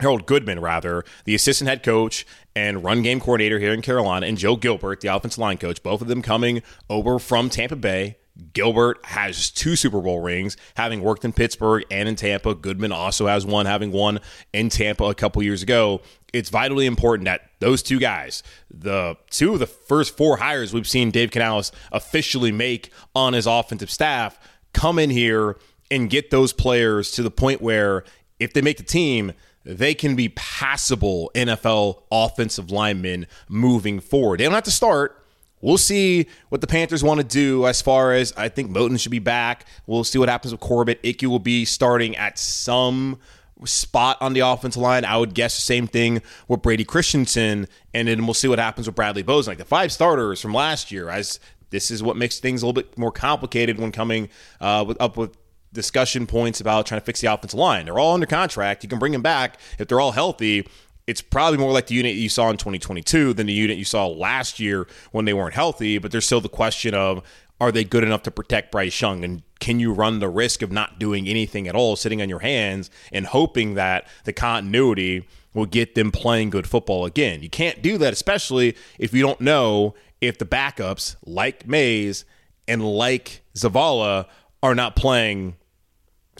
Harold 0.00 0.26
Goodman, 0.26 0.60
rather, 0.60 1.04
the 1.24 1.34
assistant 1.34 1.68
head 1.68 1.82
coach 1.82 2.26
and 2.56 2.82
run 2.82 3.02
game 3.02 3.20
coordinator 3.20 3.58
here 3.58 3.72
in 3.72 3.82
Carolina, 3.82 4.26
and 4.26 4.36
Joe 4.36 4.56
Gilbert, 4.56 5.00
the 5.00 5.08
offensive 5.08 5.38
line 5.38 5.58
coach, 5.58 5.82
both 5.82 6.02
of 6.02 6.08
them 6.08 6.22
coming 6.22 6.62
over 6.90 7.18
from 7.18 7.48
Tampa 7.48 7.76
Bay 7.76 8.16
Gilbert 8.52 9.04
has 9.04 9.50
two 9.50 9.76
Super 9.76 10.00
Bowl 10.00 10.20
rings, 10.20 10.56
having 10.74 11.02
worked 11.02 11.24
in 11.24 11.32
Pittsburgh 11.32 11.84
and 11.90 12.08
in 12.08 12.16
Tampa. 12.16 12.54
Goodman 12.54 12.92
also 12.92 13.26
has 13.26 13.44
one, 13.44 13.66
having 13.66 13.92
won 13.92 14.20
in 14.52 14.68
Tampa 14.68 15.04
a 15.04 15.14
couple 15.14 15.42
years 15.42 15.62
ago. 15.62 16.00
It's 16.32 16.48
vitally 16.48 16.86
important 16.86 17.26
that 17.26 17.50
those 17.60 17.82
two 17.82 17.98
guys, 17.98 18.42
the 18.70 19.16
two 19.30 19.52
of 19.52 19.58
the 19.58 19.66
first 19.66 20.16
four 20.16 20.38
hires 20.38 20.72
we've 20.72 20.88
seen 20.88 21.10
Dave 21.10 21.30
Canales 21.30 21.72
officially 21.92 22.52
make 22.52 22.90
on 23.14 23.34
his 23.34 23.46
offensive 23.46 23.90
staff, 23.90 24.38
come 24.72 24.98
in 24.98 25.10
here 25.10 25.58
and 25.90 26.08
get 26.08 26.30
those 26.30 26.54
players 26.54 27.10
to 27.12 27.22
the 27.22 27.30
point 27.30 27.60
where 27.60 28.02
if 28.40 28.54
they 28.54 28.62
make 28.62 28.78
the 28.78 28.82
team, 28.82 29.32
they 29.64 29.94
can 29.94 30.16
be 30.16 30.30
passable 30.30 31.30
NFL 31.34 32.04
offensive 32.10 32.70
linemen 32.70 33.26
moving 33.48 34.00
forward. 34.00 34.40
They 34.40 34.44
don't 34.44 34.54
have 34.54 34.64
to 34.64 34.70
start 34.70 35.21
We'll 35.62 35.78
see 35.78 36.26
what 36.48 36.60
the 36.60 36.66
Panthers 36.66 37.02
want 37.02 37.20
to 37.20 37.26
do 37.26 37.66
as 37.66 37.80
far 37.80 38.12
as 38.12 38.34
I 38.36 38.48
think 38.48 38.70
Moton 38.70 39.00
should 39.00 39.12
be 39.12 39.20
back. 39.20 39.64
We'll 39.86 40.04
see 40.04 40.18
what 40.18 40.28
happens 40.28 40.52
with 40.52 40.60
Corbett. 40.60 41.00
Icky 41.02 41.26
will 41.26 41.38
be 41.38 41.64
starting 41.64 42.16
at 42.16 42.38
some 42.38 43.18
spot 43.64 44.18
on 44.20 44.32
the 44.32 44.40
offensive 44.40 44.82
line. 44.82 45.04
I 45.04 45.16
would 45.16 45.34
guess 45.34 45.54
the 45.54 45.62
same 45.62 45.86
thing 45.86 46.20
with 46.48 46.62
Brady 46.62 46.84
Christensen, 46.84 47.68
and 47.94 48.08
then 48.08 48.26
we'll 48.26 48.34
see 48.34 48.48
what 48.48 48.58
happens 48.58 48.86
with 48.88 48.96
Bradley 48.96 49.22
Bozeman. 49.22 49.52
Like 49.52 49.58
the 49.58 49.64
five 49.64 49.92
starters 49.92 50.40
from 50.40 50.52
last 50.52 50.90
year, 50.90 51.08
as 51.08 51.38
this 51.70 51.90
is 51.90 52.02
what 52.02 52.16
makes 52.16 52.40
things 52.40 52.62
a 52.62 52.66
little 52.66 52.82
bit 52.82 52.98
more 52.98 53.12
complicated 53.12 53.78
when 53.78 53.92
coming 53.92 54.28
uh, 54.60 54.84
with, 54.86 55.00
up 55.00 55.16
with 55.16 55.36
discussion 55.72 56.26
points 56.26 56.60
about 56.60 56.86
trying 56.86 57.00
to 57.00 57.04
fix 57.04 57.20
the 57.20 57.32
offensive 57.32 57.58
line. 57.58 57.86
They're 57.86 57.98
all 57.98 58.14
under 58.14 58.26
contract. 58.26 58.82
You 58.82 58.88
can 58.88 58.98
bring 58.98 59.12
them 59.12 59.22
back 59.22 59.58
if 59.78 59.88
they're 59.88 60.00
all 60.00 60.12
healthy 60.12 60.66
it's 61.06 61.20
probably 61.20 61.58
more 61.58 61.72
like 61.72 61.88
the 61.88 61.94
unit 61.94 62.14
you 62.14 62.28
saw 62.28 62.50
in 62.50 62.56
2022 62.56 63.32
than 63.34 63.46
the 63.46 63.52
unit 63.52 63.76
you 63.76 63.84
saw 63.84 64.06
last 64.06 64.60
year 64.60 64.86
when 65.10 65.24
they 65.24 65.32
weren't 65.34 65.54
healthy. 65.54 65.98
But 65.98 66.12
there's 66.12 66.26
still 66.26 66.40
the 66.40 66.48
question 66.48 66.94
of 66.94 67.22
are 67.60 67.72
they 67.72 67.84
good 67.84 68.02
enough 68.02 68.22
to 68.24 68.30
protect 68.30 68.72
Bryce 68.72 69.00
Young? 69.00 69.24
And 69.24 69.42
can 69.60 69.78
you 69.78 69.92
run 69.92 70.18
the 70.18 70.28
risk 70.28 70.62
of 70.62 70.72
not 70.72 70.98
doing 70.98 71.28
anything 71.28 71.68
at 71.68 71.76
all, 71.76 71.96
sitting 71.96 72.20
on 72.20 72.28
your 72.28 72.40
hands 72.40 72.90
and 73.12 73.26
hoping 73.26 73.74
that 73.74 74.08
the 74.24 74.32
continuity 74.32 75.26
will 75.54 75.66
get 75.66 75.94
them 75.94 76.10
playing 76.10 76.50
good 76.50 76.66
football 76.66 77.04
again? 77.04 77.42
You 77.42 77.50
can't 77.50 77.82
do 77.82 77.98
that, 77.98 78.12
especially 78.12 78.76
if 78.98 79.12
you 79.12 79.22
don't 79.22 79.40
know 79.40 79.94
if 80.20 80.38
the 80.38 80.44
backups 80.44 81.16
like 81.24 81.66
Mays 81.66 82.24
and 82.66 82.84
like 82.84 83.42
Zavala 83.54 84.26
are 84.62 84.74
not 84.74 84.96
playing 84.96 85.56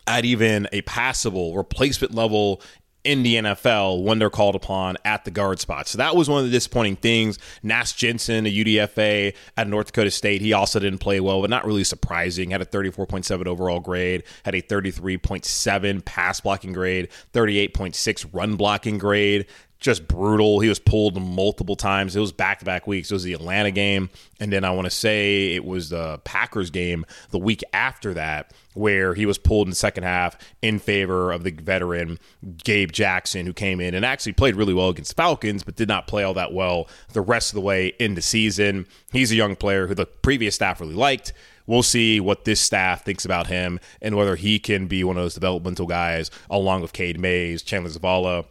at 0.06 0.24
even 0.24 0.68
a 0.72 0.82
passable 0.82 1.54
replacement 1.56 2.14
level 2.14 2.60
in 3.04 3.22
the 3.22 3.36
NFL 3.36 4.02
when 4.04 4.18
they're 4.18 4.30
called 4.30 4.54
upon 4.54 4.96
at 5.04 5.24
the 5.24 5.30
guard 5.30 5.60
spot. 5.60 5.88
So 5.88 5.98
that 5.98 6.14
was 6.14 6.28
one 6.28 6.38
of 6.40 6.44
the 6.44 6.50
disappointing 6.50 6.96
things. 6.96 7.38
Nash 7.62 7.92
Jensen, 7.94 8.46
a 8.46 8.50
UDFA 8.50 9.34
at 9.56 9.68
North 9.68 9.86
Dakota 9.86 10.10
State, 10.10 10.40
he 10.40 10.52
also 10.52 10.78
didn't 10.78 10.98
play 10.98 11.20
well, 11.20 11.40
but 11.40 11.50
not 11.50 11.66
really 11.66 11.84
surprising. 11.84 12.50
Had 12.50 12.62
a 12.62 12.66
34.7 12.66 13.46
overall 13.46 13.80
grade, 13.80 14.22
had 14.44 14.54
a 14.54 14.62
33.7 14.62 16.04
pass 16.04 16.40
blocking 16.40 16.72
grade, 16.72 17.08
38.6 17.32 18.26
run 18.32 18.56
blocking 18.56 18.98
grade 18.98 19.46
just 19.82 20.08
brutal. 20.08 20.60
He 20.60 20.68
was 20.68 20.78
pulled 20.78 21.20
multiple 21.20 21.76
times. 21.76 22.16
It 22.16 22.20
was 22.20 22.32
back 22.32 22.60
to 22.60 22.64
back 22.64 22.86
weeks. 22.86 23.10
It 23.10 23.14
was 23.14 23.24
the 23.24 23.34
Atlanta 23.34 23.70
game. 23.70 24.10
And 24.40 24.52
then 24.52 24.64
I 24.64 24.70
want 24.70 24.86
to 24.86 24.90
say 24.90 25.54
it 25.54 25.64
was 25.64 25.90
the 25.90 26.18
Packers 26.24 26.70
game 26.70 27.04
the 27.30 27.38
week 27.38 27.62
after 27.72 28.14
that, 28.14 28.52
where 28.74 29.14
he 29.14 29.26
was 29.26 29.38
pulled 29.38 29.66
in 29.66 29.70
the 29.70 29.76
second 29.76 30.04
half 30.04 30.36
in 30.62 30.78
favor 30.78 31.32
of 31.32 31.44
the 31.44 31.50
veteran 31.50 32.18
Gabe 32.64 32.92
Jackson, 32.92 33.44
who 33.44 33.52
came 33.52 33.80
in 33.80 33.94
and 33.94 34.04
actually 34.04 34.32
played 34.32 34.56
really 34.56 34.74
well 34.74 34.88
against 34.88 35.10
the 35.10 35.22
Falcons, 35.22 35.62
but 35.62 35.76
did 35.76 35.88
not 35.88 36.06
play 36.06 36.22
all 36.22 36.34
that 36.34 36.52
well 36.52 36.88
the 37.12 37.20
rest 37.20 37.50
of 37.50 37.56
the 37.56 37.60
way 37.60 37.88
in 37.98 38.14
the 38.14 38.22
season. 38.22 38.86
He's 39.12 39.32
a 39.32 39.36
young 39.36 39.56
player 39.56 39.86
who 39.86 39.94
the 39.94 40.06
previous 40.06 40.54
staff 40.54 40.80
really 40.80 40.94
liked. 40.94 41.32
We'll 41.66 41.82
see 41.82 42.18
what 42.20 42.44
this 42.44 42.60
staff 42.60 43.04
thinks 43.04 43.24
about 43.24 43.46
him 43.46 43.78
and 44.00 44.16
whether 44.16 44.36
he 44.36 44.58
can 44.58 44.86
be 44.86 45.04
one 45.04 45.16
of 45.16 45.22
those 45.22 45.34
developmental 45.34 45.86
guys 45.86 46.30
along 46.50 46.82
with 46.82 46.92
Cade 46.92 47.20
Mays, 47.20 47.62
Chandler 47.62 47.90
Zavala 47.90 48.46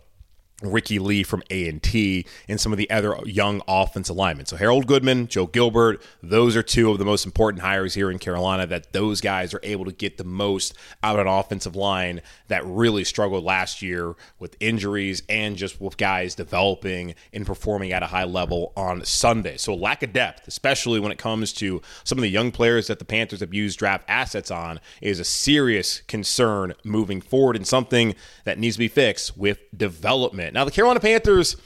Ricky 0.62 1.00
Lee 1.00 1.24
from 1.24 1.44
A&T, 1.50 2.26
and 2.48 2.60
some 2.60 2.72
of 2.72 2.78
the 2.78 2.90
other 2.90 3.18
young 3.26 3.62
offensive 3.68 4.16
linemen. 4.16 4.46
So 4.46 4.58
Harold 4.58 4.88
Goodman, 4.88 5.28
Joe 5.28 5.48
Gilbert, 5.48 6.02
those 6.22 6.56
are 6.56 6.64
two 6.64 6.92
of 6.92 6.98
the 6.98 7.06
most 7.06 7.26
important 7.26 7.62
hires 7.62 7.94
here 7.94 8.12
in 8.12 8.20
Carolina 8.20 8.68
that 8.68 8.94
those 8.94 9.22
guys 9.22 9.54
are 9.54 9.60
able 9.64 9.86
to 9.86 9.92
get 9.92 10.18
the 10.18 10.24
most 10.24 10.74
out 11.04 11.20
of 11.20 11.26
an 11.26 11.32
offensive 11.32 11.76
line 11.76 12.22
that 12.48 12.66
really 12.66 13.04
struggled 13.04 13.44
last 13.44 13.82
year 13.82 14.16
with 14.40 14.56
injuries 14.60 15.24
and 15.30 15.56
just 15.56 15.80
with 15.82 15.98
guys 15.98 16.36
developing 16.36 17.16
and 17.34 17.46
performing 17.46 17.92
at 17.92 18.04
a 18.04 18.08
high 18.08 18.24
level 18.24 18.74
on 18.76 19.04
Sunday. 19.06 19.58
So 19.58 19.74
lack 19.74 20.04
of 20.04 20.14
depth, 20.14 20.48
especially 20.48 21.00
when 21.00 21.12
it 21.12 21.18
comes 21.18 21.54
to 21.54 21.82
some 22.04 22.18
of 22.18 22.22
the 22.22 22.30
young 22.30 22.52
players 22.52 22.88
that 22.88 23.00
the 23.00 23.06
Panthers 23.06 23.40
have 23.40 23.54
used 23.54 23.80
draft 23.80 24.06
assets 24.08 24.52
on, 24.52 24.80
is 25.02 25.20
a 25.20 25.24
serious 25.24 26.02
concern 26.02 26.74
moving 26.84 27.22
forward 27.22 27.56
and 27.56 27.66
something 27.66 28.16
that 28.44 28.60
needs 28.60 28.76
to 28.76 28.80
be 28.80 28.88
fixed 28.88 29.38
with 29.38 29.60
development. 29.76 30.51
Now, 30.52 30.66
the 30.66 30.72
Carolina 30.72 31.00
Panthers, 31.00 31.58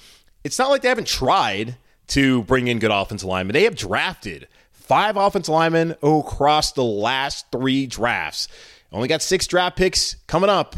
it's 0.44 0.60
not 0.60 0.70
like 0.70 0.82
they 0.82 0.90
haven't 0.90 1.08
tried 1.08 1.76
to 2.08 2.44
bring 2.44 2.68
in 2.68 2.80
good 2.80 2.92
offensive 2.92 3.28
linemen. 3.28 3.54
They 3.54 3.64
have 3.64 3.76
drafted 3.76 4.48
five 4.72 5.18
offensive 5.18 5.54
linemen 5.54 5.96
across 6.04 6.72
the 6.74 6.84
last 6.84 7.52
three 7.52 7.88
drafts. 7.88 8.48
Only 8.92 9.08
got 9.08 9.22
six 9.22 9.48
draft 9.48 9.76
picks 9.76 10.16
coming 10.28 10.50
up. 10.50 10.76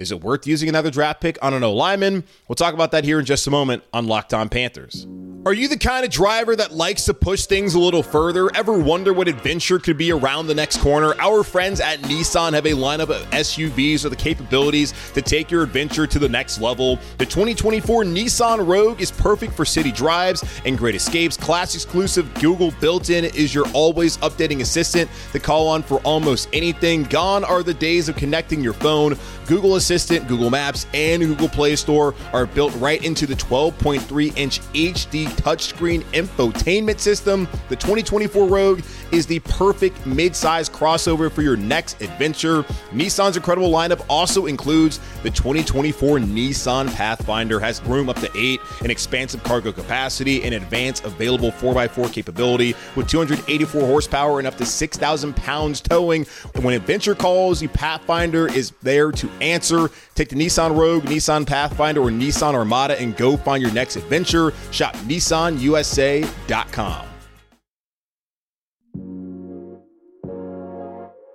Is 0.00 0.10
it 0.10 0.22
worth 0.22 0.46
using 0.46 0.70
another 0.70 0.90
draft 0.90 1.20
pick 1.20 1.36
on 1.42 1.52
an 1.52 1.62
O 1.62 1.74
lineman? 1.74 2.24
We'll 2.48 2.56
talk 2.56 2.72
about 2.72 2.92
that 2.92 3.04
here 3.04 3.18
in 3.18 3.26
just 3.26 3.46
a 3.46 3.50
moment 3.50 3.84
on 3.92 4.06
Locked 4.06 4.32
On 4.32 4.48
Panthers. 4.48 5.06
Are 5.46 5.54
you 5.54 5.68
the 5.68 5.78
kind 5.78 6.04
of 6.04 6.10
driver 6.10 6.54
that 6.54 6.72
likes 6.72 7.06
to 7.06 7.14
push 7.14 7.46
things 7.46 7.74
a 7.74 7.78
little 7.78 8.02
further? 8.02 8.54
Ever 8.54 8.78
wonder 8.78 9.14
what 9.14 9.26
adventure 9.26 9.78
could 9.78 9.96
be 9.96 10.12
around 10.12 10.48
the 10.48 10.54
next 10.54 10.82
corner? 10.82 11.14
Our 11.18 11.42
friends 11.42 11.80
at 11.80 12.00
Nissan 12.00 12.52
have 12.52 12.66
a 12.66 12.72
lineup 12.72 13.08
of 13.08 13.22
SUVs 13.30 14.04
with 14.04 14.12
the 14.12 14.18
capabilities 14.18 14.92
to 15.14 15.22
take 15.22 15.50
your 15.50 15.62
adventure 15.62 16.06
to 16.06 16.18
the 16.18 16.28
next 16.28 16.60
level. 16.60 16.98
The 17.16 17.24
2024 17.24 18.04
Nissan 18.04 18.66
Rogue 18.66 19.00
is 19.00 19.10
perfect 19.10 19.54
for 19.54 19.64
city 19.64 19.90
drives 19.90 20.44
and 20.66 20.76
great 20.76 20.94
escapes. 20.94 21.38
Class 21.38 21.74
exclusive 21.74 22.32
Google 22.34 22.70
built 22.78 23.08
in 23.08 23.24
is 23.24 23.54
your 23.54 23.66
always 23.72 24.18
updating 24.18 24.60
assistant 24.60 25.10
to 25.32 25.40
call 25.40 25.68
on 25.68 25.82
for 25.82 26.00
almost 26.00 26.50
anything. 26.52 27.04
Gone 27.04 27.44
are 27.44 27.62
the 27.62 27.72
days 27.72 28.10
of 28.10 28.16
connecting 28.16 28.60
your 28.60 28.74
phone. 28.74 29.16
Google 29.46 29.76
Assistant, 29.76 29.89
Google 29.90 30.50
Maps, 30.50 30.86
and 30.94 31.20
Google 31.20 31.48
Play 31.48 31.74
Store 31.74 32.14
are 32.32 32.46
built 32.46 32.72
right 32.76 33.04
into 33.04 33.26
the 33.26 33.34
12.3 33.34 34.36
inch 34.36 34.60
HD 34.72 35.26
touchscreen 35.30 36.02
infotainment 36.12 37.00
system. 37.00 37.48
The 37.68 37.74
2024 37.74 38.46
Rogue 38.46 38.82
is 39.10 39.26
the 39.26 39.40
perfect 39.40 39.96
midsize 40.04 40.70
crossover 40.70 41.30
for 41.30 41.42
your 41.42 41.56
next 41.56 42.00
adventure. 42.00 42.62
Nissan's 42.92 43.36
incredible 43.36 43.72
lineup 43.72 44.04
also 44.08 44.46
includes 44.46 45.00
the 45.24 45.30
2024 45.30 46.18
Nissan 46.18 46.94
Pathfinder 46.94 47.58
has 47.58 47.82
room 47.82 48.08
up 48.08 48.20
to 48.20 48.30
8, 48.32 48.60
an 48.82 48.92
expansive 48.92 49.42
cargo 49.42 49.72
capacity, 49.72 50.44
and 50.44 50.54
advanced 50.54 51.04
available 51.04 51.50
4x4 51.50 52.12
capability 52.12 52.76
with 52.94 53.08
284 53.08 53.80
horsepower 53.80 54.38
and 54.38 54.46
up 54.46 54.56
to 54.56 54.64
6,000 54.64 55.34
pounds 55.34 55.80
towing. 55.80 56.24
When 56.60 56.74
adventure 56.74 57.16
calls, 57.16 57.58
the 57.58 57.66
Pathfinder 57.68 58.46
is 58.46 58.70
there 58.82 59.10
to 59.10 59.28
answer. 59.40 59.79
Take 60.14 60.28
the 60.28 60.36
Nissan 60.36 60.76
Rogue, 60.76 61.04
Nissan 61.04 61.46
Pathfinder, 61.46 62.00
or 62.00 62.10
Nissan 62.10 62.54
Armada 62.54 63.00
and 63.00 63.16
go 63.16 63.36
find 63.36 63.62
your 63.62 63.72
next 63.72 63.96
adventure. 63.96 64.52
Shop 64.70 64.94
nissanusa.com. 64.96 67.09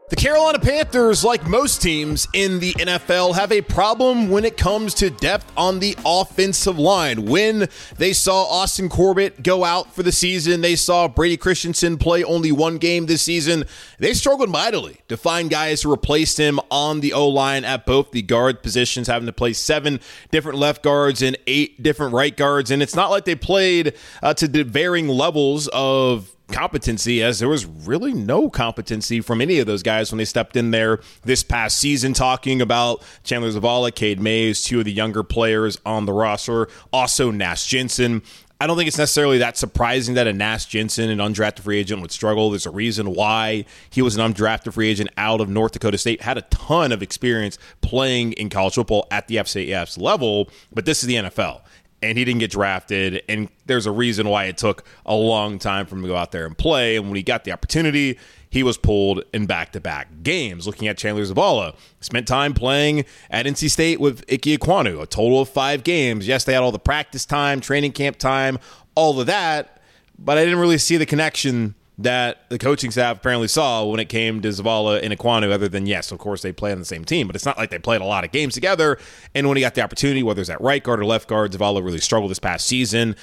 The 0.07 0.15
Carolina 0.15 0.59
Panthers, 0.59 1.23
like 1.23 1.47
most 1.47 1.81
teams 1.81 2.27
in 2.31 2.59
the 2.59 2.73
NFL, 2.73 3.33
have 3.33 3.51
a 3.51 3.61
problem 3.61 4.29
when 4.29 4.45
it 4.45 4.55
comes 4.55 4.93
to 4.95 5.09
depth 5.09 5.51
on 5.57 5.79
the 5.79 5.97
offensive 6.05 6.77
line. 6.77 7.25
When 7.25 7.67
they 7.97 8.13
saw 8.13 8.43
Austin 8.43 8.87
Corbett 8.87 9.41
go 9.41 9.63
out 9.63 9.95
for 9.95 10.03
the 10.03 10.11
season, 10.11 10.61
they 10.61 10.75
saw 10.75 11.07
Brady 11.07 11.37
Christensen 11.37 11.97
play 11.97 12.23
only 12.23 12.51
one 12.51 12.77
game 12.77 13.07
this 13.07 13.23
season, 13.23 13.63
they 13.97 14.13
struggled 14.13 14.51
mightily 14.51 14.99
to 15.07 15.17
find 15.17 15.49
guys 15.49 15.81
who 15.81 15.89
replaced 15.89 16.37
him 16.37 16.59
on 16.69 16.99
the 16.99 17.11
O 17.11 17.27
line 17.27 17.65
at 17.65 17.87
both 17.87 18.11
the 18.11 18.21
guard 18.21 18.61
positions, 18.61 19.07
having 19.07 19.25
to 19.25 19.33
play 19.33 19.53
seven 19.53 19.99
different 20.29 20.59
left 20.59 20.83
guards 20.83 21.23
and 21.23 21.35
eight 21.47 21.81
different 21.81 22.13
right 22.13 22.37
guards. 22.37 22.69
And 22.69 22.83
it's 22.83 22.95
not 22.95 23.09
like 23.09 23.25
they 23.25 23.33
played 23.33 23.95
uh, 24.21 24.35
to 24.35 24.47
the 24.47 24.63
varying 24.63 25.07
levels 25.07 25.67
of 25.69 26.34
competency 26.51 27.23
as 27.23 27.39
there 27.39 27.49
was 27.49 27.65
really 27.65 28.13
no 28.13 28.49
competency 28.49 29.21
from 29.21 29.41
any 29.41 29.59
of 29.59 29.67
those 29.67 29.83
guys 29.83 30.11
when 30.11 30.17
they 30.17 30.25
stepped 30.25 30.55
in 30.55 30.71
there 30.71 30.99
this 31.23 31.43
past 31.43 31.77
season 31.77 32.13
talking 32.13 32.61
about 32.61 33.03
Chandler 33.23 33.51
Zavala, 33.51 33.93
Cade 33.93 34.19
Mays, 34.19 34.63
two 34.63 34.79
of 34.79 34.85
the 34.85 34.91
younger 34.91 35.23
players 35.23 35.79
on 35.85 36.05
the 36.05 36.13
roster, 36.13 36.67
also 36.93 37.31
Nash 37.31 37.67
Jensen. 37.67 38.21
I 38.61 38.67
don't 38.67 38.77
think 38.77 38.87
it's 38.87 38.97
necessarily 38.97 39.39
that 39.39 39.57
surprising 39.57 40.15
that 40.15 40.27
a 40.27 40.33
Nash 40.33 40.67
Jensen, 40.67 41.09
an 41.09 41.17
undrafted 41.17 41.59
free 41.59 41.77
agent, 41.77 42.01
would 42.01 42.11
struggle. 42.11 42.49
There's 42.49 42.65
a 42.65 42.71
reason 42.71 43.13
why 43.13 43.65
he 43.89 44.01
was 44.01 44.15
an 44.15 44.33
undrafted 44.33 44.73
free 44.73 44.89
agent 44.89 45.09
out 45.17 45.41
of 45.41 45.49
North 45.49 45.73
Dakota 45.73 45.97
State, 45.97 46.21
had 46.21 46.37
a 46.37 46.41
ton 46.43 46.93
of 46.93 47.03
experience 47.03 47.57
playing 47.81 48.31
in 48.33 48.49
college 48.49 48.75
football 48.75 49.07
at 49.11 49.27
the 49.27 49.35
FCS 49.35 49.99
level, 49.99 50.49
but 50.71 50.85
this 50.85 51.03
is 51.03 51.07
the 51.07 51.15
NFL 51.15 51.61
and 52.09 52.17
he 52.17 52.25
didn't 52.25 52.39
get 52.39 52.51
drafted. 52.51 53.23
And 53.27 53.49
there's 53.65 53.85
a 53.85 53.91
reason 53.91 54.29
why 54.29 54.45
it 54.45 54.57
took 54.57 54.85
a 55.05 55.15
long 55.15 55.59
time 55.59 55.85
for 55.85 55.95
him 55.95 56.03
to 56.03 56.07
go 56.07 56.15
out 56.15 56.31
there 56.31 56.45
and 56.45 56.57
play. 56.57 56.95
And 56.95 57.07
when 57.07 57.15
he 57.15 57.23
got 57.23 57.43
the 57.43 57.51
opportunity, 57.51 58.17
he 58.49 58.63
was 58.63 58.77
pulled 58.77 59.23
in 59.33 59.45
back 59.47 59.71
to 59.73 59.81
back 59.81 60.23
games. 60.23 60.65
Looking 60.65 60.87
at 60.87 60.97
Chandler 60.97 61.23
Zavala, 61.23 61.75
spent 61.99 62.27
time 62.27 62.53
playing 62.53 63.05
at 63.29 63.45
NC 63.45 63.69
State 63.69 63.99
with 63.99 64.23
Ike 64.31 64.41
Ekwonu, 64.41 65.01
a 65.01 65.05
total 65.05 65.41
of 65.41 65.49
five 65.49 65.83
games. 65.83 66.27
Yes, 66.27 66.43
they 66.43 66.53
had 66.53 66.63
all 66.63 66.71
the 66.71 66.79
practice 66.79 67.25
time, 67.25 67.59
training 67.59 67.91
camp 67.91 68.17
time, 68.17 68.59
all 68.95 69.19
of 69.19 69.27
that, 69.27 69.81
but 70.17 70.37
I 70.37 70.45
didn't 70.45 70.59
really 70.59 70.77
see 70.77 70.95
the 70.97 71.05
connection 71.05 71.75
that 71.97 72.49
the 72.49 72.57
coaching 72.57 72.91
staff 72.91 73.17
apparently 73.17 73.47
saw 73.47 73.85
when 73.85 73.99
it 73.99 74.09
came 74.09 74.41
to 74.41 74.49
Zavala 74.49 75.01
and 75.01 75.13
Ekwonu, 75.13 75.51
other 75.51 75.69
than, 75.69 75.85
yes, 75.85 76.11
of 76.11 76.17
course, 76.17 76.41
they 76.41 76.51
play 76.51 76.71
on 76.71 76.79
the 76.79 76.85
same 76.85 77.05
team, 77.05 77.27
but 77.27 77.35
it's 77.35 77.45
not 77.45 77.57
like 77.57 77.69
they 77.69 77.79
played 77.79 78.01
a 78.01 78.05
lot 78.05 78.25
of 78.25 78.31
games 78.31 78.53
together. 78.53 78.97
And 79.33 79.47
when 79.47 79.55
he 79.55 79.61
got 79.61 79.75
the 79.75 79.81
opportunity, 79.81 80.21
whether 80.21 80.41
it's 80.41 80.49
at 80.49 80.59
right 80.59 80.83
guard 80.83 80.99
or 80.99 81.05
left 81.05 81.29
guard, 81.29 81.53
Zavala 81.53 81.83
really 81.83 81.99
struggled 81.99 82.31
this 82.31 82.39
past 82.39 82.67
season. 82.67 83.15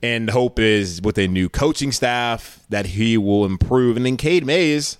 And 0.00 0.30
hope 0.30 0.58
is 0.58 1.02
with 1.02 1.18
a 1.18 1.26
new 1.26 1.48
coaching 1.48 1.92
staff 1.92 2.64
that 2.68 2.86
he 2.86 3.18
will 3.18 3.44
improve. 3.44 3.96
And 3.96 4.06
then 4.06 4.16
Cade 4.16 4.46
Mays, 4.46 4.96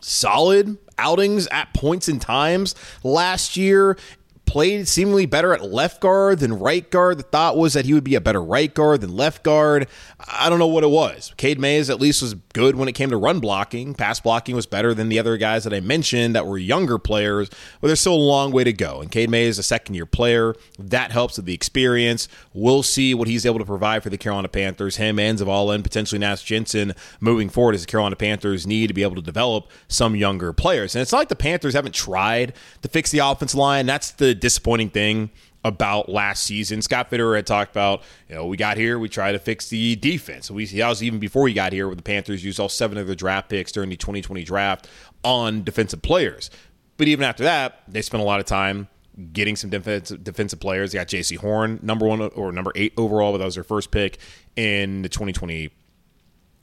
solid 0.00 0.76
outings 0.98 1.46
at 1.48 1.72
points 1.72 2.08
and 2.08 2.20
times 2.20 2.74
last 3.02 3.56
year 3.56 3.96
played 4.44 4.86
seemingly 4.86 5.24
better 5.24 5.54
at 5.54 5.62
left 5.62 6.00
guard 6.00 6.40
than 6.40 6.58
right 6.58 6.90
guard. 6.90 7.18
The 7.18 7.22
thought 7.22 7.56
was 7.56 7.72
that 7.72 7.86
he 7.86 7.94
would 7.94 8.04
be 8.04 8.14
a 8.14 8.20
better 8.20 8.42
right 8.42 8.72
guard 8.72 9.00
than 9.00 9.16
left 9.16 9.42
guard. 9.42 9.88
I 10.20 10.50
don't 10.50 10.58
know 10.58 10.66
what 10.66 10.84
it 10.84 10.90
was. 10.90 11.32
Cade 11.36 11.58
Mays 11.58 11.88
at 11.88 12.00
least 12.00 12.20
was 12.20 12.34
good 12.52 12.76
when 12.76 12.88
it 12.88 12.92
came 12.92 13.10
to 13.10 13.16
run 13.16 13.40
blocking. 13.40 13.94
Pass 13.94 14.20
blocking 14.20 14.54
was 14.54 14.66
better 14.66 14.92
than 14.92 15.08
the 15.08 15.18
other 15.18 15.36
guys 15.36 15.64
that 15.64 15.72
I 15.72 15.80
mentioned 15.80 16.34
that 16.34 16.46
were 16.46 16.58
younger 16.58 16.98
players, 16.98 17.48
but 17.80 17.86
there's 17.86 18.00
still 18.00 18.14
a 18.14 18.16
long 18.16 18.52
way 18.52 18.64
to 18.64 18.72
go. 18.72 19.00
And 19.00 19.10
Cade 19.10 19.30
Mays 19.30 19.50
is 19.50 19.58
a 19.60 19.62
second 19.62 19.94
year 19.94 20.06
player. 20.06 20.54
That 20.78 21.12
helps 21.12 21.36
with 21.36 21.46
the 21.46 21.54
experience. 21.54 22.28
We'll 22.52 22.82
see 22.82 23.14
what 23.14 23.28
he's 23.28 23.46
able 23.46 23.58
to 23.58 23.64
provide 23.64 24.02
for 24.02 24.10
the 24.10 24.18
Carolina 24.18 24.48
Panthers, 24.48 24.96
him 24.96 25.18
and 25.18 25.38
Zavala 25.38 25.74
and 25.74 25.84
potentially 25.84 26.18
Nash 26.18 26.42
Jensen 26.42 26.92
moving 27.20 27.48
forward 27.48 27.74
as 27.74 27.82
the 27.82 27.86
Carolina 27.86 28.16
Panthers 28.16 28.66
need 28.66 28.88
to 28.88 28.94
be 28.94 29.02
able 29.02 29.16
to 29.16 29.22
develop 29.22 29.68
some 29.88 30.14
younger 30.14 30.52
players. 30.52 30.94
And 30.94 31.00
it's 31.00 31.12
not 31.12 31.18
like 31.18 31.28
the 31.28 31.36
Panthers 31.36 31.74
haven't 31.74 31.94
tried 31.94 32.52
to 32.82 32.88
fix 32.88 33.10
the 33.10 33.20
offense 33.20 33.54
line. 33.54 33.86
That's 33.86 34.10
the 34.10 34.31
disappointing 34.34 34.90
thing 34.90 35.30
about 35.64 36.08
last 36.08 36.42
season. 36.42 36.82
Scott 36.82 37.10
Fitterer 37.10 37.36
had 37.36 37.46
talked 37.46 37.70
about, 37.70 38.02
you 38.28 38.34
know, 38.34 38.46
we 38.46 38.56
got 38.56 38.76
here, 38.76 38.98
we 38.98 39.08
tried 39.08 39.32
to 39.32 39.38
fix 39.38 39.68
the 39.68 39.96
defense. 39.96 40.50
We 40.50 40.66
that 40.66 40.88
was 40.88 41.02
even 41.02 41.20
before 41.20 41.42
we 41.42 41.52
got 41.52 41.72
here, 41.72 41.86
where 41.86 41.96
the 41.96 42.02
Panthers 42.02 42.44
used 42.44 42.58
all 42.58 42.68
seven 42.68 42.98
of 42.98 43.06
their 43.06 43.14
draft 43.16 43.48
picks 43.48 43.70
during 43.70 43.90
the 43.90 43.96
2020 43.96 44.42
draft 44.42 44.88
on 45.22 45.62
defensive 45.62 46.02
players. 46.02 46.50
But 46.96 47.08
even 47.08 47.24
after 47.24 47.44
that, 47.44 47.82
they 47.88 48.02
spent 48.02 48.22
a 48.22 48.26
lot 48.26 48.40
of 48.40 48.46
time 48.46 48.88
getting 49.32 49.56
some 49.56 49.70
defensive 49.70 50.24
defensive 50.24 50.58
players. 50.58 50.92
They 50.92 50.98
got 50.98 51.08
Jaycee 51.08 51.36
Horn, 51.36 51.78
number 51.82 52.06
one 52.06 52.20
or 52.20 52.50
number 52.50 52.72
eight 52.74 52.92
overall, 52.96 53.32
but 53.32 53.38
that 53.38 53.44
was 53.44 53.54
their 53.54 53.64
first 53.64 53.90
pick 53.90 54.18
in 54.56 55.02
the 55.02 55.08
2020 55.08 55.70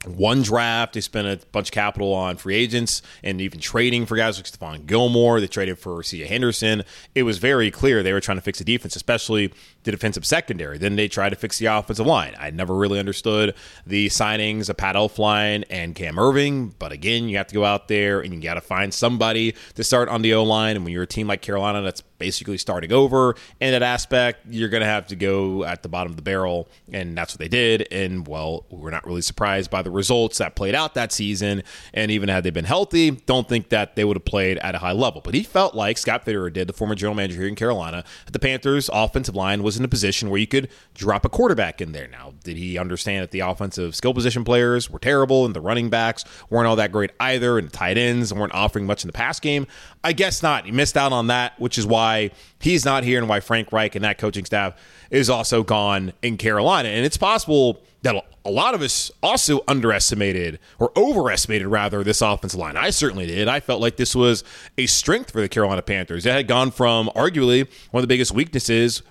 one 0.06 0.42
draft. 0.42 0.94
They 0.94 1.00
spent 1.00 1.26
a 1.26 1.44
bunch 1.52 1.68
of 1.68 1.72
capital 1.72 2.14
on 2.14 2.36
free 2.36 2.56
agents 2.56 3.02
and 3.22 3.40
even 3.40 3.60
trading 3.60 4.06
for 4.06 4.16
guys 4.16 4.38
like 4.38 4.46
Stephon 4.46 4.86
Gilmore. 4.86 5.40
They 5.40 5.46
traded 5.46 5.78
for 5.78 6.02
C.J. 6.02 6.26
Henderson. 6.26 6.84
It 7.14 7.24
was 7.24 7.38
very 7.38 7.70
clear 7.70 8.02
they 8.02 8.12
were 8.12 8.20
trying 8.20 8.38
to 8.38 8.42
fix 8.42 8.58
the 8.58 8.64
defense, 8.64 8.96
especially 8.96 9.52
the 9.84 9.90
defensive 9.90 10.26
secondary. 10.26 10.78
Then 10.78 10.96
they 10.96 11.08
tried 11.08 11.30
to 11.30 11.36
fix 11.36 11.58
the 11.58 11.66
offensive 11.66 12.06
line. 12.06 12.34
I 12.38 12.50
never 12.50 12.74
really 12.74 12.98
understood 12.98 13.54
the 13.86 14.08
signings 14.08 14.68
of 14.68 14.76
Pat 14.76 14.94
Elflein 14.94 15.64
and 15.70 15.94
Cam 15.94 16.16
Erving, 16.16 16.74
but 16.78 16.92
again, 16.92 17.28
you 17.28 17.36
have 17.36 17.46
to 17.48 17.54
go 17.54 17.64
out 17.64 17.88
there 17.88 18.20
and 18.20 18.34
you 18.34 18.40
got 18.40 18.54
to 18.54 18.60
find 18.60 18.92
somebody 18.92 19.54
to 19.74 19.84
start 19.84 20.08
on 20.08 20.22
the 20.22 20.34
O 20.34 20.44
line. 20.44 20.76
And 20.76 20.84
when 20.84 20.92
you're 20.92 21.04
a 21.04 21.06
team 21.06 21.26
like 21.26 21.42
Carolina 21.42 21.82
that's 21.82 22.02
basically 22.18 22.58
starting 22.58 22.92
over 22.92 23.34
in 23.60 23.72
that 23.72 23.82
aspect, 23.82 24.40
you're 24.50 24.68
going 24.68 24.82
to 24.82 24.86
have 24.86 25.06
to 25.06 25.16
go 25.16 25.64
at 25.64 25.82
the 25.82 25.88
bottom 25.88 26.12
of 26.12 26.16
the 26.16 26.22
barrel, 26.22 26.68
and 26.92 27.16
that's 27.16 27.32
what 27.32 27.38
they 27.38 27.48
did. 27.48 27.88
And 27.90 28.28
well, 28.28 28.66
we're 28.70 28.90
not 28.90 29.06
really 29.06 29.22
surprised 29.22 29.70
by 29.70 29.82
the 29.82 29.90
results 29.90 30.38
that 30.38 30.54
played 30.54 30.74
out 30.74 30.94
that 30.94 31.12
season. 31.12 31.62
And 31.94 32.10
even 32.10 32.28
had 32.28 32.44
they 32.44 32.50
been 32.50 32.66
healthy, 32.66 33.10
don't 33.10 33.48
think 33.48 33.70
that 33.70 33.96
they 33.96 34.04
would 34.04 34.16
have 34.16 34.24
played 34.24 34.58
at 34.58 34.74
a 34.74 34.78
high 34.78 34.92
level. 34.92 35.20
But 35.22 35.34
he 35.34 35.42
felt 35.42 35.74
like 35.74 35.96
Scott 35.98 36.24
Fitterer 36.24 36.52
did, 36.52 36.68
the 36.68 36.72
former 36.72 36.94
general 36.94 37.14
manager 37.14 37.40
here 37.40 37.48
in 37.48 37.54
Carolina, 37.54 38.04
that 38.26 38.32
the 38.32 38.38
Panthers' 38.38 38.90
offensive 38.92 39.34
line 39.34 39.62
was 39.62 39.69
was 39.70 39.78
in 39.78 39.84
a 39.84 39.88
position 39.88 40.30
where 40.30 40.40
you 40.40 40.48
could 40.48 40.68
drop 40.94 41.24
a 41.24 41.28
quarterback 41.28 41.80
in 41.80 41.92
there. 41.92 42.08
Now, 42.08 42.34
did 42.42 42.56
he 42.56 42.76
understand 42.76 43.22
that 43.22 43.30
the 43.30 43.40
offensive 43.40 43.94
skill 43.94 44.12
position 44.12 44.42
players 44.42 44.90
were 44.90 44.98
terrible 44.98 45.46
and 45.46 45.54
the 45.54 45.60
running 45.60 45.90
backs 45.90 46.24
weren't 46.50 46.66
all 46.66 46.74
that 46.76 46.90
great 46.90 47.12
either, 47.20 47.56
and 47.56 47.68
the 47.68 47.72
tight 47.72 47.96
ends 47.96 48.34
weren't 48.34 48.52
offering 48.52 48.84
much 48.84 49.04
in 49.04 49.08
the 49.08 49.12
pass 49.12 49.38
game? 49.38 49.68
I 50.02 50.12
guess 50.12 50.42
not. 50.42 50.64
He 50.64 50.72
missed 50.72 50.96
out 50.96 51.12
on 51.12 51.28
that, 51.28 51.58
which 51.60 51.78
is 51.78 51.86
why 51.86 52.32
he's 52.58 52.84
not 52.84 53.04
here 53.04 53.18
and 53.18 53.28
why 53.28 53.38
Frank 53.38 53.70
Reich 53.70 53.94
and 53.94 54.04
that 54.04 54.18
coaching 54.18 54.44
staff 54.44 54.74
is 55.10 55.30
also 55.30 55.62
gone 55.62 56.12
in 56.22 56.36
Carolina. 56.36 56.88
And 56.88 57.06
it's 57.06 57.16
possible 57.16 57.80
that 58.02 58.24
a 58.44 58.50
lot 58.50 58.74
of 58.74 58.80
us 58.80 59.10
also 59.22 59.62
underestimated 59.68 60.58
or 60.78 60.90
overestimated 60.96 61.66
rather 61.66 62.02
this 62.02 62.22
offensive 62.22 62.58
line. 62.58 62.76
I 62.76 62.90
certainly 62.90 63.26
did. 63.26 63.48
I 63.48 63.60
felt 63.60 63.80
like 63.80 63.96
this 63.96 64.14
was 64.14 64.42
a 64.78 64.86
strength 64.86 65.30
for 65.30 65.40
the 65.40 65.48
Carolina 65.48 65.82
Panthers. 65.82 66.24
It 66.24 66.32
had 66.32 66.48
gone 66.48 66.70
from 66.70 67.10
arguably 67.14 67.68
one 67.90 68.00
of 68.00 68.02
the 68.02 68.12
biggest 68.12 68.32
weaknesses 68.32 69.02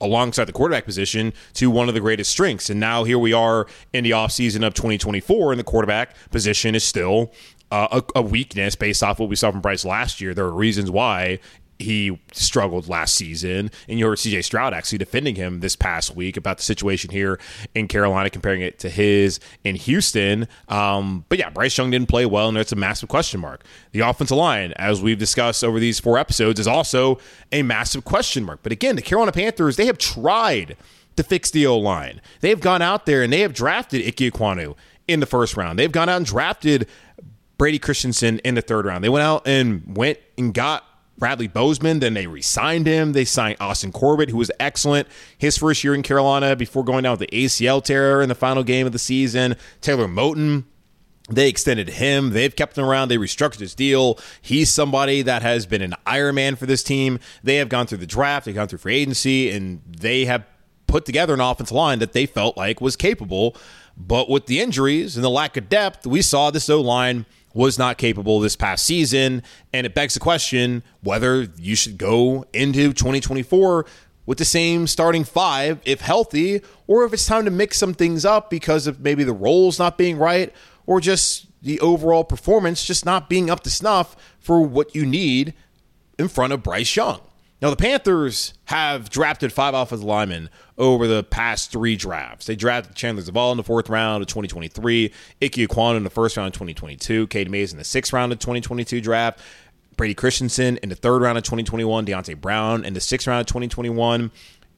alongside 0.00 0.44
the 0.44 0.52
quarterback 0.52 0.84
position 0.84 1.32
to 1.54 1.70
one 1.70 1.88
of 1.88 1.94
the 1.94 2.00
greatest 2.00 2.30
strengths. 2.30 2.68
And 2.70 2.80
now 2.80 3.04
here 3.04 3.18
we 3.18 3.32
are 3.32 3.66
in 3.92 4.04
the 4.04 4.10
offseason 4.10 4.66
of 4.66 4.74
2024, 4.74 5.52
and 5.52 5.58
the 5.58 5.64
quarterback 5.64 6.14
position 6.30 6.74
is 6.74 6.84
still 6.84 7.32
uh, 7.70 8.00
a, 8.14 8.18
a, 8.18 8.22
weakness 8.22 8.76
based 8.76 9.02
off 9.02 9.18
what 9.18 9.28
we 9.28 9.36
saw 9.36 9.50
from 9.50 9.60
Bryce 9.60 9.84
last 9.84 10.20
year. 10.20 10.34
There 10.34 10.44
are 10.44 10.52
reasons 10.52 10.90
why 10.90 11.40
he 11.78 12.20
struggled 12.32 12.88
last 12.88 13.14
season. 13.14 13.70
And 13.88 13.98
you 13.98 14.06
heard 14.06 14.18
CJ 14.18 14.44
Stroud 14.44 14.74
actually 14.74 14.98
defending 14.98 15.34
him 15.34 15.60
this 15.60 15.76
past 15.76 16.14
week 16.14 16.36
about 16.36 16.58
the 16.58 16.62
situation 16.62 17.10
here 17.10 17.38
in 17.74 17.88
Carolina, 17.88 18.30
comparing 18.30 18.60
it 18.60 18.78
to 18.80 18.88
his 18.88 19.40
in 19.64 19.74
Houston. 19.76 20.48
Um, 20.68 21.24
but 21.28 21.38
yeah, 21.38 21.50
Bryce 21.50 21.76
Young 21.76 21.90
didn't 21.90 22.08
play 22.08 22.26
well, 22.26 22.48
and 22.48 22.56
that's 22.56 22.72
a 22.72 22.76
massive 22.76 23.08
question 23.08 23.40
mark. 23.40 23.64
The 23.92 24.00
offensive 24.00 24.36
line, 24.36 24.72
as 24.76 25.02
we've 25.02 25.18
discussed 25.18 25.64
over 25.64 25.80
these 25.80 25.98
four 25.98 26.18
episodes, 26.18 26.60
is 26.60 26.66
also 26.66 27.18
a 27.52 27.62
massive 27.62 28.04
question 28.04 28.44
mark. 28.44 28.60
But 28.62 28.72
again, 28.72 28.96
the 28.96 29.02
Carolina 29.02 29.32
Panthers, 29.32 29.76
they 29.76 29.86
have 29.86 29.98
tried 29.98 30.76
to 31.16 31.22
fix 31.22 31.50
the 31.50 31.66
O 31.66 31.78
line. 31.78 32.20
They 32.40 32.50
have 32.50 32.60
gone 32.60 32.82
out 32.82 33.06
there 33.06 33.22
and 33.22 33.32
they 33.32 33.40
have 33.40 33.52
drafted 33.52 34.06
Ike 34.06 34.16
Ekwonu 34.16 34.74
in 35.06 35.20
the 35.20 35.26
first 35.26 35.56
round. 35.56 35.78
They've 35.78 35.92
gone 35.92 36.08
out 36.08 36.16
and 36.16 36.26
drafted 36.26 36.88
Brady 37.58 37.78
Christensen 37.78 38.38
in 38.40 38.54
the 38.54 38.62
third 38.62 38.84
round. 38.84 39.04
They 39.04 39.08
went 39.08 39.22
out 39.22 39.46
and 39.46 39.96
went 39.96 40.18
and 40.36 40.52
got 40.52 40.84
Bradley 41.18 41.48
Bozeman. 41.48 42.00
Then 42.00 42.14
they 42.14 42.26
re-signed 42.26 42.86
him. 42.86 43.12
They 43.12 43.24
signed 43.24 43.56
Austin 43.60 43.92
Corbett, 43.92 44.30
who 44.30 44.36
was 44.36 44.50
excellent 44.58 45.08
his 45.36 45.56
first 45.58 45.84
year 45.84 45.94
in 45.94 46.02
Carolina 46.02 46.56
before 46.56 46.84
going 46.84 47.04
down 47.04 47.18
with 47.18 47.28
the 47.28 47.44
ACL 47.44 47.82
tear 47.82 48.22
in 48.22 48.28
the 48.28 48.34
final 48.34 48.62
game 48.62 48.86
of 48.86 48.92
the 48.92 48.98
season. 48.98 49.56
Taylor 49.80 50.08
Moton. 50.08 50.64
They 51.30 51.48
extended 51.48 51.88
him. 51.88 52.30
They've 52.30 52.54
kept 52.54 52.76
him 52.76 52.84
around. 52.84 53.08
They 53.08 53.16
restructured 53.16 53.60
his 53.60 53.74
deal. 53.74 54.18
He's 54.42 54.70
somebody 54.70 55.22
that 55.22 55.40
has 55.40 55.64
been 55.64 55.80
an 55.80 55.94
Iron 56.04 56.34
Man 56.34 56.54
for 56.54 56.66
this 56.66 56.82
team. 56.82 57.18
They 57.42 57.56
have 57.56 57.70
gone 57.70 57.86
through 57.86 57.98
the 57.98 58.06
draft, 58.06 58.44
they've 58.44 58.54
gone 58.54 58.68
through 58.68 58.80
free 58.80 58.96
agency, 58.96 59.50
and 59.50 59.80
they 59.86 60.26
have 60.26 60.44
put 60.86 61.06
together 61.06 61.32
an 61.32 61.40
offensive 61.40 61.74
line 61.74 61.98
that 62.00 62.12
they 62.12 62.26
felt 62.26 62.58
like 62.58 62.82
was 62.82 62.94
capable. 62.94 63.56
But 63.96 64.28
with 64.28 64.46
the 64.46 64.60
injuries 64.60 65.16
and 65.16 65.24
the 65.24 65.30
lack 65.30 65.56
of 65.56 65.70
depth, 65.70 66.06
we 66.06 66.20
saw 66.20 66.50
this 66.50 66.68
O 66.68 66.80
line 66.80 67.24
was 67.54 67.78
not 67.78 67.96
capable 67.96 68.40
this 68.40 68.56
past 68.56 68.84
season. 68.84 69.42
And 69.72 69.86
it 69.86 69.94
begs 69.94 70.14
the 70.14 70.20
question 70.20 70.82
whether 71.02 71.42
you 71.56 71.76
should 71.76 71.96
go 71.96 72.44
into 72.52 72.92
2024 72.92 73.86
with 74.26 74.38
the 74.38 74.44
same 74.44 74.86
starting 74.86 75.24
five 75.24 75.80
if 75.84 76.00
healthy, 76.00 76.60
or 76.86 77.04
if 77.04 77.12
it's 77.12 77.26
time 77.26 77.44
to 77.44 77.50
mix 77.50 77.78
some 77.78 77.94
things 77.94 78.24
up 78.24 78.50
because 78.50 78.86
of 78.86 79.00
maybe 79.00 79.24
the 79.24 79.32
roles 79.32 79.78
not 79.78 79.96
being 79.96 80.18
right, 80.18 80.52
or 80.86 81.00
just 81.00 81.46
the 81.62 81.80
overall 81.80 82.24
performance 82.24 82.84
just 82.84 83.06
not 83.06 83.28
being 83.28 83.48
up 83.48 83.60
to 83.60 83.70
snuff 83.70 84.16
for 84.38 84.60
what 84.60 84.94
you 84.94 85.06
need 85.06 85.54
in 86.18 86.28
front 86.28 86.52
of 86.52 86.62
Bryce 86.62 86.96
Young. 86.96 87.20
Now, 87.64 87.70
the 87.70 87.76
Panthers 87.76 88.52
have 88.66 89.08
drafted 89.08 89.50
five 89.50 89.72
offensive 89.72 90.04
linemen 90.04 90.50
over 90.76 91.06
the 91.06 91.24
past 91.24 91.72
three 91.72 91.96
drafts. 91.96 92.44
They 92.44 92.56
drafted 92.56 92.94
Chandler 92.94 93.22
Zavala 93.22 93.52
in 93.52 93.56
the 93.56 93.62
fourth 93.62 93.88
round 93.88 94.20
of 94.20 94.28
2023, 94.28 95.10
Ike 95.40 95.52
Ekwonu 95.52 95.96
in 95.96 96.04
the 96.04 96.10
first 96.10 96.36
round 96.36 96.48
of 96.48 96.52
2022, 96.52 97.26
Cade 97.28 97.50
Mays 97.50 97.72
in 97.72 97.78
the 97.78 97.84
sixth 97.84 98.12
round 98.12 98.32
of 98.32 98.38
2022 98.38 99.00
draft, 99.00 99.40
Brady 99.96 100.12
Christensen 100.12 100.76
in 100.82 100.90
the 100.90 100.94
third 100.94 101.22
round 101.22 101.38
of 101.38 101.44
2021, 101.44 102.04
Deonte 102.04 102.38
Brown 102.38 102.84
in 102.84 102.92
the 102.92 103.00
sixth 103.00 103.26
round 103.26 103.40
of 103.40 103.46
2021. 103.46 104.30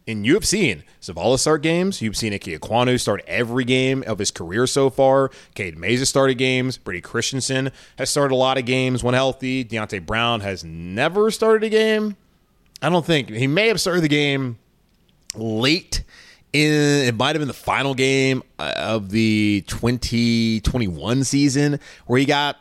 And 0.06 0.24
you 0.24 0.34
have 0.34 0.46
seen 0.46 0.84
Zavala 1.02 1.40
start 1.40 1.62
games. 1.62 2.00
You've 2.00 2.16
seen 2.16 2.32
Ike 2.32 2.44
Ekwonu 2.44 3.00
start 3.00 3.24
every 3.26 3.64
game 3.64 4.04
of 4.06 4.20
his 4.20 4.30
career 4.30 4.68
so 4.68 4.90
far. 4.90 5.32
Cade 5.56 5.76
Mays 5.76 5.98
has 5.98 6.08
started 6.08 6.38
games. 6.38 6.78
Brady 6.78 7.00
Christensen 7.00 7.72
has 7.98 8.10
started 8.10 8.32
a 8.32 8.36
lot 8.36 8.58
of 8.58 8.64
games 8.64 9.02
when 9.02 9.14
healthy. 9.14 9.64
Deonte 9.64 10.06
Brown 10.06 10.42
has 10.42 10.62
never 10.62 11.32
started 11.32 11.64
a 11.64 11.68
game 11.68 12.16
I 12.82 12.88
don't 12.88 13.04
think 13.04 13.30
he 13.30 13.46
may 13.46 13.68
have 13.68 13.80
started 13.80 14.02
the 14.02 14.08
game 14.08 14.58
late 15.34 16.02
in 16.52 16.72
it 17.06 17.14
might 17.14 17.34
have 17.34 17.40
been 17.40 17.48
the 17.48 17.54
final 17.54 17.94
game 17.94 18.42
uh, 18.58 18.72
of 18.76 19.10
the 19.10 19.64
2021 19.66 21.24
season 21.24 21.80
where 22.06 22.18
he 22.18 22.24
got 22.24 22.56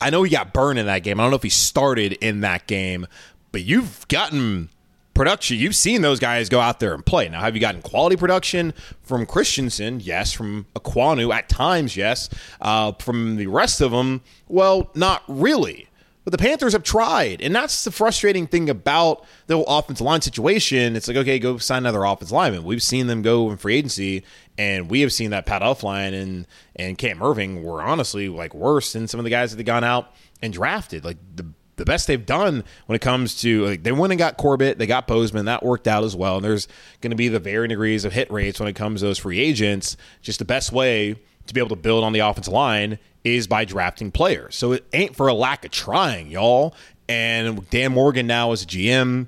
I 0.00 0.10
know 0.10 0.22
he 0.22 0.30
got 0.30 0.54
burned 0.54 0.78
in 0.78 0.86
that 0.86 1.02
game. 1.02 1.20
I 1.20 1.24
don't 1.24 1.30
know 1.30 1.36
if 1.36 1.42
he 1.42 1.50
started 1.50 2.14
in 2.14 2.40
that 2.40 2.66
game, 2.66 3.06
but 3.52 3.62
you've 3.62 4.08
gotten 4.08 4.70
production. 5.12 5.58
You've 5.58 5.76
seen 5.76 6.00
those 6.00 6.18
guys 6.18 6.48
go 6.48 6.60
out 6.60 6.80
there 6.80 6.94
and 6.94 7.04
play. 7.04 7.28
Now, 7.28 7.40
have 7.42 7.54
you 7.54 7.60
gotten 7.60 7.82
quality 7.82 8.16
production 8.16 8.72
from 9.02 9.26
Christensen? 9.26 10.00
Yes. 10.00 10.32
From 10.32 10.64
Ekwonu 10.74 11.34
at 11.34 11.50
times, 11.50 11.98
yes. 11.98 12.30
Uh, 12.62 12.92
from 12.92 13.36
the 13.36 13.46
rest 13.46 13.82
of 13.82 13.90
them, 13.90 14.22
well, 14.48 14.90
not 14.94 15.22
really. 15.28 15.89
But 16.24 16.32
the 16.32 16.38
Panthers 16.38 16.74
have 16.74 16.82
tried, 16.82 17.40
and 17.40 17.54
that's 17.54 17.82
the 17.82 17.90
frustrating 17.90 18.46
thing 18.46 18.68
about 18.68 19.24
the 19.46 19.58
offensive 19.58 20.04
line 20.04 20.20
situation. 20.20 20.94
It's 20.94 21.08
like, 21.08 21.16
okay, 21.16 21.38
go 21.38 21.56
sign 21.56 21.78
another 21.78 22.04
offensive 22.04 22.32
lineman. 22.32 22.64
We've 22.64 22.82
seen 22.82 23.06
them 23.06 23.22
go 23.22 23.50
in 23.50 23.56
free 23.56 23.76
agency, 23.76 24.24
and 24.58 24.90
we 24.90 25.00
have 25.00 25.12
seen 25.14 25.30
that 25.30 25.46
Pat 25.46 25.62
Elflein 25.62 26.12
and 26.12 26.46
and 26.76 26.98
Cam 26.98 27.20
Erving 27.20 27.62
were 27.62 27.82
honestly 27.82 28.28
like 28.28 28.54
worse 28.54 28.92
than 28.92 29.08
some 29.08 29.18
of 29.18 29.24
the 29.24 29.30
guys 29.30 29.50
that 29.50 29.58
have 29.58 29.66
gone 29.66 29.84
out 29.84 30.14
and 30.42 30.52
drafted. 30.52 31.04
Like 31.04 31.16
the 31.34 31.46
the 31.76 31.86
best 31.86 32.06
they've 32.06 32.26
done 32.26 32.62
when 32.84 32.94
it 32.94 33.00
comes 33.00 33.40
to 33.40 33.64
like 33.64 33.82
they 33.82 33.92
went 33.92 34.12
and 34.12 34.18
got 34.18 34.36
Corbett, 34.36 34.78
they 34.78 34.86
got 34.86 35.06
Bozeman, 35.06 35.46
that 35.46 35.64
worked 35.64 35.88
out 35.88 36.04
as 36.04 36.14
well. 36.14 36.36
And 36.36 36.44
there's 36.44 36.68
going 37.00 37.12
to 37.12 37.16
be 37.16 37.28
the 37.28 37.40
varying 37.40 37.70
degrees 37.70 38.04
of 38.04 38.12
hit 38.12 38.30
rates 38.30 38.60
when 38.60 38.68
it 38.68 38.74
comes 38.74 39.00
to 39.00 39.06
those 39.06 39.18
free 39.18 39.40
agents. 39.40 39.96
Just 40.20 40.38
the 40.38 40.44
best 40.44 40.70
way 40.72 41.16
to 41.50 41.54
be 41.54 41.60
able 41.60 41.68
to 41.70 41.76
build 41.76 42.02
on 42.04 42.12
the 42.12 42.20
offensive 42.20 42.52
line 42.52 42.98
is 43.22 43.46
by 43.46 43.64
drafting 43.64 44.10
players. 44.10 44.56
So 44.56 44.72
it 44.72 44.84
ain't 44.92 45.14
for 45.14 45.28
a 45.28 45.34
lack 45.34 45.64
of 45.64 45.70
trying, 45.70 46.30
y'all. 46.30 46.74
And 47.08 47.68
Dan 47.70 47.92
Morgan 47.92 48.26
now 48.26 48.52
as 48.52 48.64
GM, 48.64 49.26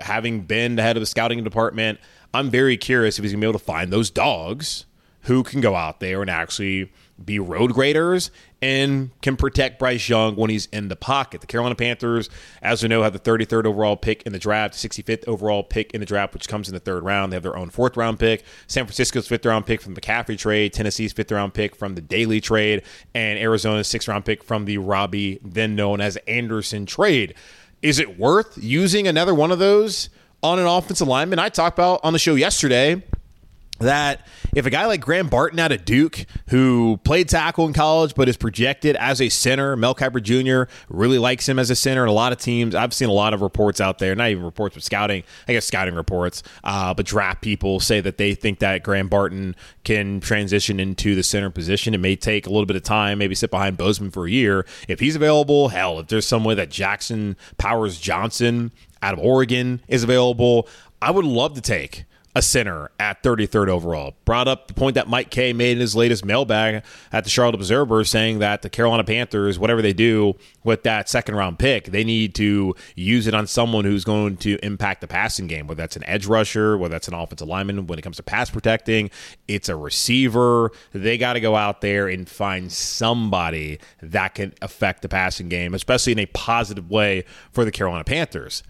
having 0.00 0.42
been 0.42 0.76
the 0.76 0.82
head 0.82 0.96
of 0.96 1.00
the 1.00 1.06
scouting 1.06 1.42
department, 1.42 2.00
I'm 2.34 2.50
very 2.50 2.76
curious 2.76 3.18
if 3.18 3.22
he's 3.22 3.32
gonna 3.32 3.40
be 3.40 3.48
able 3.48 3.58
to 3.58 3.64
find 3.64 3.92
those 3.92 4.10
dogs 4.10 4.86
who 5.22 5.42
can 5.42 5.60
go 5.60 5.74
out 5.74 6.00
there 6.00 6.20
and 6.20 6.30
actually 6.30 6.92
be 7.24 7.38
road 7.38 7.72
graders 7.72 8.30
and 8.62 9.10
can 9.22 9.36
protect 9.36 9.78
Bryce 9.78 10.08
Young 10.08 10.36
when 10.36 10.50
he's 10.50 10.66
in 10.66 10.88
the 10.88 10.96
pocket. 10.96 11.40
The 11.40 11.46
Carolina 11.46 11.74
Panthers, 11.74 12.28
as 12.60 12.82
we 12.82 12.88
know, 12.88 13.02
have 13.02 13.12
the 13.12 13.18
33rd 13.18 13.64
overall 13.64 13.96
pick 13.96 14.22
in 14.24 14.32
the 14.32 14.38
draft, 14.38 14.74
65th 14.74 15.26
overall 15.26 15.62
pick 15.62 15.92
in 15.92 16.00
the 16.00 16.06
draft, 16.06 16.34
which 16.34 16.48
comes 16.48 16.68
in 16.68 16.74
the 16.74 16.80
third 16.80 17.02
round. 17.02 17.32
They 17.32 17.36
have 17.36 17.42
their 17.42 17.56
own 17.56 17.70
fourth 17.70 17.96
round 17.96 18.18
pick. 18.18 18.44
San 18.66 18.84
Francisco's 18.84 19.28
fifth 19.28 19.46
round 19.46 19.66
pick 19.66 19.80
from 19.80 19.94
the 19.94 20.00
McCaffrey 20.00 20.36
trade, 20.36 20.72
Tennessee's 20.72 21.12
fifth 21.12 21.32
round 21.32 21.54
pick 21.54 21.74
from 21.74 21.94
the 21.94 22.02
Daley 22.02 22.40
trade, 22.40 22.82
and 23.14 23.38
Arizona's 23.38 23.88
sixth 23.88 24.08
round 24.08 24.24
pick 24.24 24.44
from 24.44 24.66
the 24.66 24.78
Robbie, 24.78 25.40
then 25.42 25.74
known 25.74 26.00
as 26.00 26.16
Anderson 26.28 26.84
trade. 26.84 27.34
Is 27.82 27.98
it 27.98 28.18
worth 28.18 28.58
using 28.60 29.08
another 29.08 29.34
one 29.34 29.50
of 29.50 29.58
those 29.58 30.10
on 30.42 30.58
an 30.58 30.66
offensive 30.66 31.08
lineman? 31.08 31.38
I 31.38 31.48
talked 31.48 31.78
about 31.78 32.00
on 32.04 32.12
the 32.12 32.18
show 32.18 32.34
yesterday 32.34 33.02
that 33.80 34.26
if 34.54 34.66
a 34.66 34.70
guy 34.70 34.86
like 34.86 35.00
Graham 35.00 35.28
Barton 35.28 35.58
out 35.58 35.72
of 35.72 35.84
Duke, 35.84 36.24
who 36.48 36.98
played 37.04 37.28
tackle 37.28 37.66
in 37.66 37.72
college 37.72 38.14
but 38.14 38.28
is 38.28 38.36
projected 38.36 38.96
as 38.96 39.20
a 39.20 39.28
center, 39.28 39.76
Mel 39.76 39.94
Kiper 39.94 40.22
Jr. 40.22 40.72
really 40.88 41.18
likes 41.18 41.48
him 41.48 41.58
as 41.58 41.70
a 41.70 41.76
center, 41.76 42.02
and 42.02 42.10
a 42.10 42.14
lot 42.14 42.32
of 42.32 42.38
teams, 42.38 42.74
I've 42.74 42.94
seen 42.94 43.08
a 43.08 43.12
lot 43.12 43.34
of 43.34 43.42
reports 43.42 43.80
out 43.80 43.98
there, 43.98 44.14
not 44.14 44.30
even 44.30 44.44
reports, 44.44 44.74
but 44.74 44.84
scouting, 44.84 45.24
I 45.48 45.52
guess 45.52 45.66
scouting 45.66 45.94
reports, 45.94 46.42
uh, 46.62 46.94
but 46.94 47.06
draft 47.06 47.42
people 47.42 47.80
say 47.80 48.00
that 48.00 48.18
they 48.18 48.34
think 48.34 48.60
that 48.60 48.82
Graham 48.82 49.08
Barton 49.08 49.56
can 49.84 50.20
transition 50.20 50.78
into 50.78 51.14
the 51.14 51.22
center 51.22 51.50
position. 51.50 51.94
It 51.94 51.98
may 51.98 52.16
take 52.16 52.46
a 52.46 52.50
little 52.50 52.66
bit 52.66 52.76
of 52.76 52.82
time, 52.82 53.18
maybe 53.18 53.34
sit 53.34 53.50
behind 53.50 53.76
Bozeman 53.76 54.10
for 54.10 54.26
a 54.26 54.30
year. 54.30 54.66
If 54.88 55.00
he's 55.00 55.16
available, 55.16 55.68
hell, 55.68 55.98
if 56.00 56.08
there's 56.08 56.26
some 56.26 56.44
way 56.44 56.54
that 56.54 56.70
Jackson 56.70 57.36
Powers 57.58 57.98
Johnson 57.98 58.72
out 59.02 59.14
of 59.14 59.20
Oregon 59.20 59.80
is 59.88 60.02
available, 60.02 60.68
I 61.00 61.10
would 61.10 61.24
love 61.24 61.54
to 61.54 61.60
take 61.60 62.04
a 62.34 62.42
center 62.42 62.90
at 63.00 63.22
33rd 63.22 63.68
overall. 63.68 64.14
Brought 64.24 64.46
up 64.46 64.68
the 64.68 64.74
point 64.74 64.94
that 64.94 65.08
Mike 65.08 65.30
Kaye 65.30 65.52
made 65.52 65.72
in 65.72 65.80
his 65.80 65.96
latest 65.96 66.24
mailbag 66.24 66.84
at 67.12 67.24
the 67.24 67.30
Charlotte 67.30 67.56
Observer, 67.56 68.04
saying 68.04 68.38
that 68.38 68.62
the 68.62 68.70
Carolina 68.70 69.02
Panthers, 69.02 69.58
whatever 69.58 69.82
they 69.82 69.92
do 69.92 70.34
with 70.62 70.84
that 70.84 71.08
second 71.08 71.34
round 71.34 71.58
pick, 71.58 71.86
they 71.86 72.04
need 72.04 72.34
to 72.36 72.74
use 72.94 73.26
it 73.26 73.34
on 73.34 73.46
someone 73.46 73.84
who's 73.84 74.04
going 74.04 74.36
to 74.38 74.58
impact 74.62 75.00
the 75.00 75.08
passing 75.08 75.48
game, 75.48 75.66
whether 75.66 75.80
that's 75.82 75.96
an 75.96 76.04
edge 76.04 76.26
rusher, 76.26 76.78
whether 76.78 76.92
that's 76.92 77.08
an 77.08 77.14
offensive 77.14 77.48
lineman. 77.48 77.86
When 77.86 77.98
it 77.98 78.02
comes 78.02 78.16
to 78.18 78.22
pass 78.22 78.48
protecting, 78.48 79.10
it's 79.48 79.68
a 79.68 79.74
receiver. 79.74 80.70
They 80.92 81.18
got 81.18 81.32
to 81.32 81.40
go 81.40 81.56
out 81.56 81.80
there 81.80 82.06
and 82.06 82.28
find 82.28 82.70
somebody 82.70 83.80
that 84.02 84.36
can 84.36 84.54
affect 84.62 85.02
the 85.02 85.08
passing 85.08 85.48
game, 85.48 85.74
especially 85.74 86.12
in 86.12 86.20
a 86.20 86.26
positive 86.26 86.90
way 86.90 87.24
for 87.50 87.64
the 87.64 87.72
Carolina 87.72 88.04
Panthers. 88.04 88.62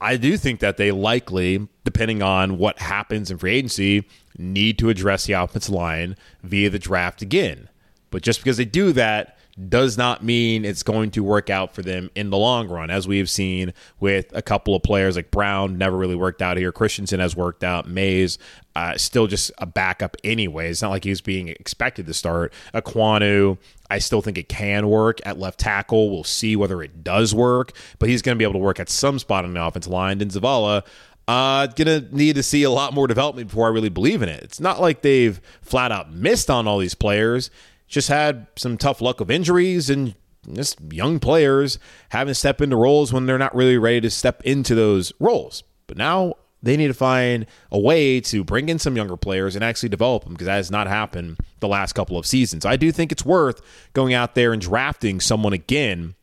I 0.00 0.16
do 0.16 0.36
think 0.36 0.60
that 0.60 0.76
they 0.76 0.92
likely, 0.92 1.68
depending 1.84 2.22
on 2.22 2.58
what 2.58 2.78
happens 2.78 3.30
in 3.30 3.38
free 3.38 3.54
agency, 3.54 4.08
need 4.36 4.78
to 4.78 4.90
address 4.90 5.26
the 5.26 5.32
offensive 5.32 5.74
line 5.74 6.16
via 6.42 6.70
the 6.70 6.78
draft 6.78 7.22
again. 7.22 7.68
But 8.10 8.22
just 8.22 8.40
because 8.40 8.56
they 8.56 8.64
do 8.64 8.92
that 8.92 9.37
does 9.68 9.98
not 9.98 10.22
mean 10.22 10.64
it's 10.64 10.82
going 10.82 11.10
to 11.10 11.24
work 11.24 11.50
out 11.50 11.74
for 11.74 11.82
them 11.82 12.10
in 12.14 12.30
the 12.30 12.36
long 12.36 12.68
run, 12.68 12.90
as 12.90 13.08
we 13.08 13.18
have 13.18 13.28
seen 13.28 13.72
with 13.98 14.26
a 14.32 14.42
couple 14.42 14.74
of 14.74 14.82
players 14.82 15.16
like 15.16 15.30
Brown, 15.30 15.76
never 15.78 15.96
really 15.96 16.14
worked 16.14 16.42
out 16.42 16.56
here. 16.56 16.70
Christensen 16.70 17.18
has 17.18 17.34
worked 17.34 17.64
out. 17.64 17.88
Mays, 17.88 18.38
uh, 18.76 18.96
still 18.96 19.26
just 19.26 19.50
a 19.58 19.66
backup 19.66 20.16
anyway. 20.22 20.70
It's 20.70 20.82
not 20.82 20.90
like 20.90 21.04
he's 21.04 21.20
being 21.20 21.48
expected 21.48 22.06
to 22.06 22.14
start. 22.14 22.52
Ekwonu, 22.72 23.58
I 23.90 23.98
still 23.98 24.22
think 24.22 24.38
it 24.38 24.48
can 24.48 24.88
work 24.88 25.18
at 25.26 25.38
left 25.38 25.58
tackle. 25.58 26.10
We'll 26.10 26.24
see 26.24 26.54
whether 26.54 26.80
it 26.82 27.02
does 27.02 27.34
work, 27.34 27.72
but 27.98 28.08
he's 28.08 28.22
going 28.22 28.36
to 28.36 28.38
be 28.38 28.44
able 28.44 28.54
to 28.54 28.58
work 28.60 28.78
at 28.78 28.88
some 28.88 29.18
spot 29.18 29.44
on 29.44 29.54
the 29.54 29.64
offensive 29.64 29.92
line. 29.92 30.20
And 30.20 30.30
Zavala, 30.30 30.84
uh, 31.26 31.66
gonna 31.66 32.00
need 32.10 32.36
to 32.36 32.42
see 32.42 32.62
a 32.62 32.70
lot 32.70 32.94
more 32.94 33.06
development 33.06 33.48
before 33.48 33.66
I 33.66 33.70
really 33.70 33.90
believe 33.90 34.22
in 34.22 34.30
it. 34.30 34.42
It's 34.42 34.60
not 34.60 34.80
like 34.80 35.02
they've 35.02 35.38
flat 35.60 35.92
out 35.92 36.10
missed 36.10 36.48
on 36.48 36.66
all 36.66 36.78
these 36.78 36.94
players 36.94 37.50
just 37.88 38.08
had 38.08 38.46
some 38.56 38.76
tough 38.76 39.00
luck 39.00 39.20
of 39.20 39.30
injuries 39.30 39.90
and 39.90 40.14
just 40.52 40.78
young 40.90 41.18
players 41.18 41.78
having 42.10 42.30
to 42.30 42.34
step 42.34 42.60
into 42.60 42.76
roles 42.76 43.12
when 43.12 43.26
they're 43.26 43.38
not 43.38 43.54
really 43.54 43.78
ready 43.78 44.00
to 44.02 44.10
step 44.10 44.42
into 44.44 44.74
those 44.74 45.12
roles. 45.18 45.64
But 45.86 45.96
now 45.96 46.34
they 46.62 46.76
need 46.76 46.88
to 46.88 46.94
find 46.94 47.46
a 47.70 47.78
way 47.78 48.20
to 48.20 48.44
bring 48.44 48.68
in 48.68 48.78
some 48.78 48.96
younger 48.96 49.16
players 49.16 49.54
and 49.54 49.64
actually 49.64 49.88
develop 49.88 50.24
them 50.24 50.32
because 50.32 50.46
that 50.46 50.56
has 50.56 50.70
not 50.70 50.86
happened 50.86 51.38
the 51.60 51.68
last 51.68 51.94
couple 51.94 52.18
of 52.18 52.26
seasons. 52.26 52.66
I 52.66 52.76
do 52.76 52.92
think 52.92 53.12
it's 53.12 53.24
worth 53.24 53.60
going 53.92 54.14
out 54.14 54.34
there 54.34 54.52
and 54.52 54.60
drafting 54.60 55.20
someone 55.20 55.52
again 55.52 56.14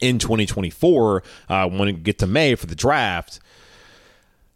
in 0.00 0.18
2024 0.18 1.22
uh, 1.48 1.68
when 1.68 1.80
we 1.80 1.92
get 1.92 2.18
to 2.18 2.26
May 2.26 2.54
for 2.54 2.66
the 2.66 2.74
draft. 2.74 3.40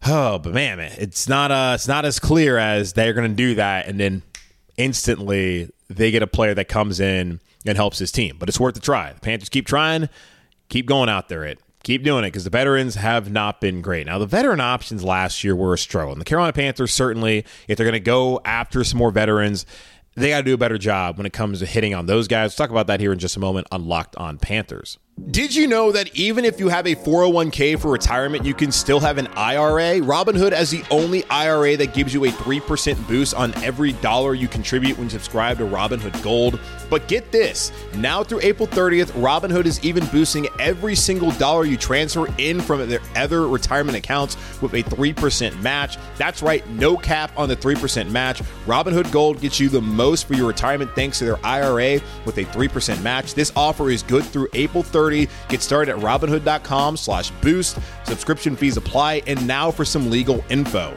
Oh, 0.04 0.38
but 0.38 0.52
man, 0.52 0.80
it's 0.80 1.28
not 1.28 1.50
uh, 1.50 1.72
it's 1.74 1.88
not 1.88 2.04
as 2.04 2.18
clear 2.18 2.58
as 2.58 2.92
they're 2.92 3.14
going 3.14 3.30
to 3.30 3.34
do 3.36 3.54
that 3.56 3.86
and 3.86 3.98
then 3.98 4.22
instantly 4.76 5.70
they 5.88 6.10
get 6.10 6.22
a 6.22 6.26
player 6.26 6.54
that 6.54 6.68
comes 6.68 7.00
in 7.00 7.40
and 7.66 7.76
helps 7.76 7.98
his 7.98 8.12
team. 8.12 8.36
But 8.38 8.48
it's 8.48 8.60
worth 8.60 8.76
a 8.76 8.80
try. 8.80 9.12
The 9.12 9.20
Panthers 9.20 9.48
keep 9.48 9.66
trying, 9.66 10.08
keep 10.68 10.86
going 10.86 11.08
out 11.08 11.28
there. 11.28 11.44
It 11.44 11.60
keep 11.86 12.02
doing 12.02 12.24
it 12.24 12.28
because 12.28 12.42
the 12.42 12.50
veterans 12.50 12.96
have 12.96 13.30
not 13.30 13.60
been 13.60 13.80
great. 13.80 14.06
Now, 14.06 14.18
the 14.18 14.26
veteran 14.26 14.58
options 14.60 15.04
last 15.04 15.44
year 15.44 15.54
were 15.54 15.74
a 15.74 15.78
struggle. 15.78 16.10
And 16.10 16.20
the 16.20 16.24
Carolina 16.24 16.52
Panthers 16.52 16.92
certainly, 16.92 17.44
if 17.68 17.76
they're 17.76 17.86
going 17.86 17.92
to 17.92 18.00
go 18.00 18.40
after 18.44 18.82
some 18.82 18.98
more 18.98 19.12
veterans, 19.12 19.64
they 20.16 20.30
got 20.30 20.38
to 20.38 20.42
do 20.42 20.54
a 20.54 20.58
better 20.58 20.78
job 20.78 21.16
when 21.16 21.26
it 21.26 21.32
comes 21.32 21.60
to 21.60 21.66
hitting 21.66 21.94
on 21.94 22.06
those 22.06 22.26
guys. 22.26 22.46
Let's 22.46 22.56
talk 22.56 22.70
about 22.70 22.88
that 22.88 22.98
here 22.98 23.12
in 23.12 23.20
just 23.20 23.36
a 23.36 23.40
moment 23.40 23.68
on 23.70 23.86
Locked 23.86 24.16
On 24.16 24.36
Panthers. 24.36 24.98
Did 25.30 25.54
you 25.54 25.66
know 25.66 25.92
that 25.92 26.14
even 26.14 26.44
if 26.44 26.60
you 26.60 26.68
have 26.68 26.86
a 26.86 26.94
401k 26.94 27.80
for 27.80 27.90
retirement, 27.90 28.44
you 28.44 28.52
can 28.52 28.70
still 28.70 29.00
have 29.00 29.16
an 29.16 29.28
IRA? 29.28 29.98
Robinhood 30.00 30.52
has 30.52 30.70
the 30.70 30.84
only 30.90 31.24
IRA 31.30 31.74
that 31.78 31.94
gives 31.94 32.12
you 32.12 32.26
a 32.26 32.28
3% 32.28 33.08
boost 33.08 33.32
on 33.32 33.54
every 33.64 33.94
dollar 33.94 34.34
you 34.34 34.46
contribute 34.46 34.98
when 34.98 35.06
you 35.06 35.10
subscribe 35.10 35.56
to 35.56 35.64
Robinhood 35.64 36.22
Gold. 36.22 36.60
But 36.90 37.08
get 37.08 37.32
this 37.32 37.72
now 37.94 38.22
through 38.22 38.40
April 38.42 38.68
30th, 38.68 39.12
Robinhood 39.12 39.64
is 39.64 39.82
even 39.82 40.04
boosting 40.08 40.48
every 40.60 40.94
single 40.94 41.30
dollar 41.32 41.64
you 41.64 41.78
transfer 41.78 42.28
in 42.36 42.60
from 42.60 42.86
their 42.86 43.00
other 43.16 43.48
retirement 43.48 43.96
accounts 43.96 44.36
with 44.60 44.74
a 44.74 44.82
3% 44.82 45.58
match. 45.62 45.96
That's 46.18 46.42
right, 46.42 46.68
no 46.72 46.94
cap 46.94 47.32
on 47.38 47.48
the 47.48 47.56
3% 47.56 48.10
match. 48.10 48.42
Robinhood 48.66 49.10
Gold 49.12 49.40
gets 49.40 49.58
you 49.58 49.70
the 49.70 49.80
most 49.80 50.26
for 50.26 50.34
your 50.34 50.46
retirement 50.46 50.94
thanks 50.94 51.20
to 51.20 51.24
their 51.24 51.44
IRA 51.44 52.02
with 52.26 52.36
a 52.36 52.44
3% 52.44 53.02
match. 53.02 53.32
This 53.32 53.50
offer 53.56 53.88
is 53.88 54.02
good 54.02 54.22
through 54.22 54.48
April 54.52 54.84
30th 54.84 55.05
30 55.06 55.28
Get 55.48 55.62
started 55.62 55.96
at 55.96 55.98
robinhood.com 55.98 56.96
slash 56.96 57.30
boost. 57.42 57.78
Subscription 58.04 58.56
fees 58.56 58.76
apply. 58.76 59.22
And 59.26 59.46
now 59.46 59.70
for 59.70 59.84
some 59.84 60.10
legal 60.10 60.44
info. 60.48 60.96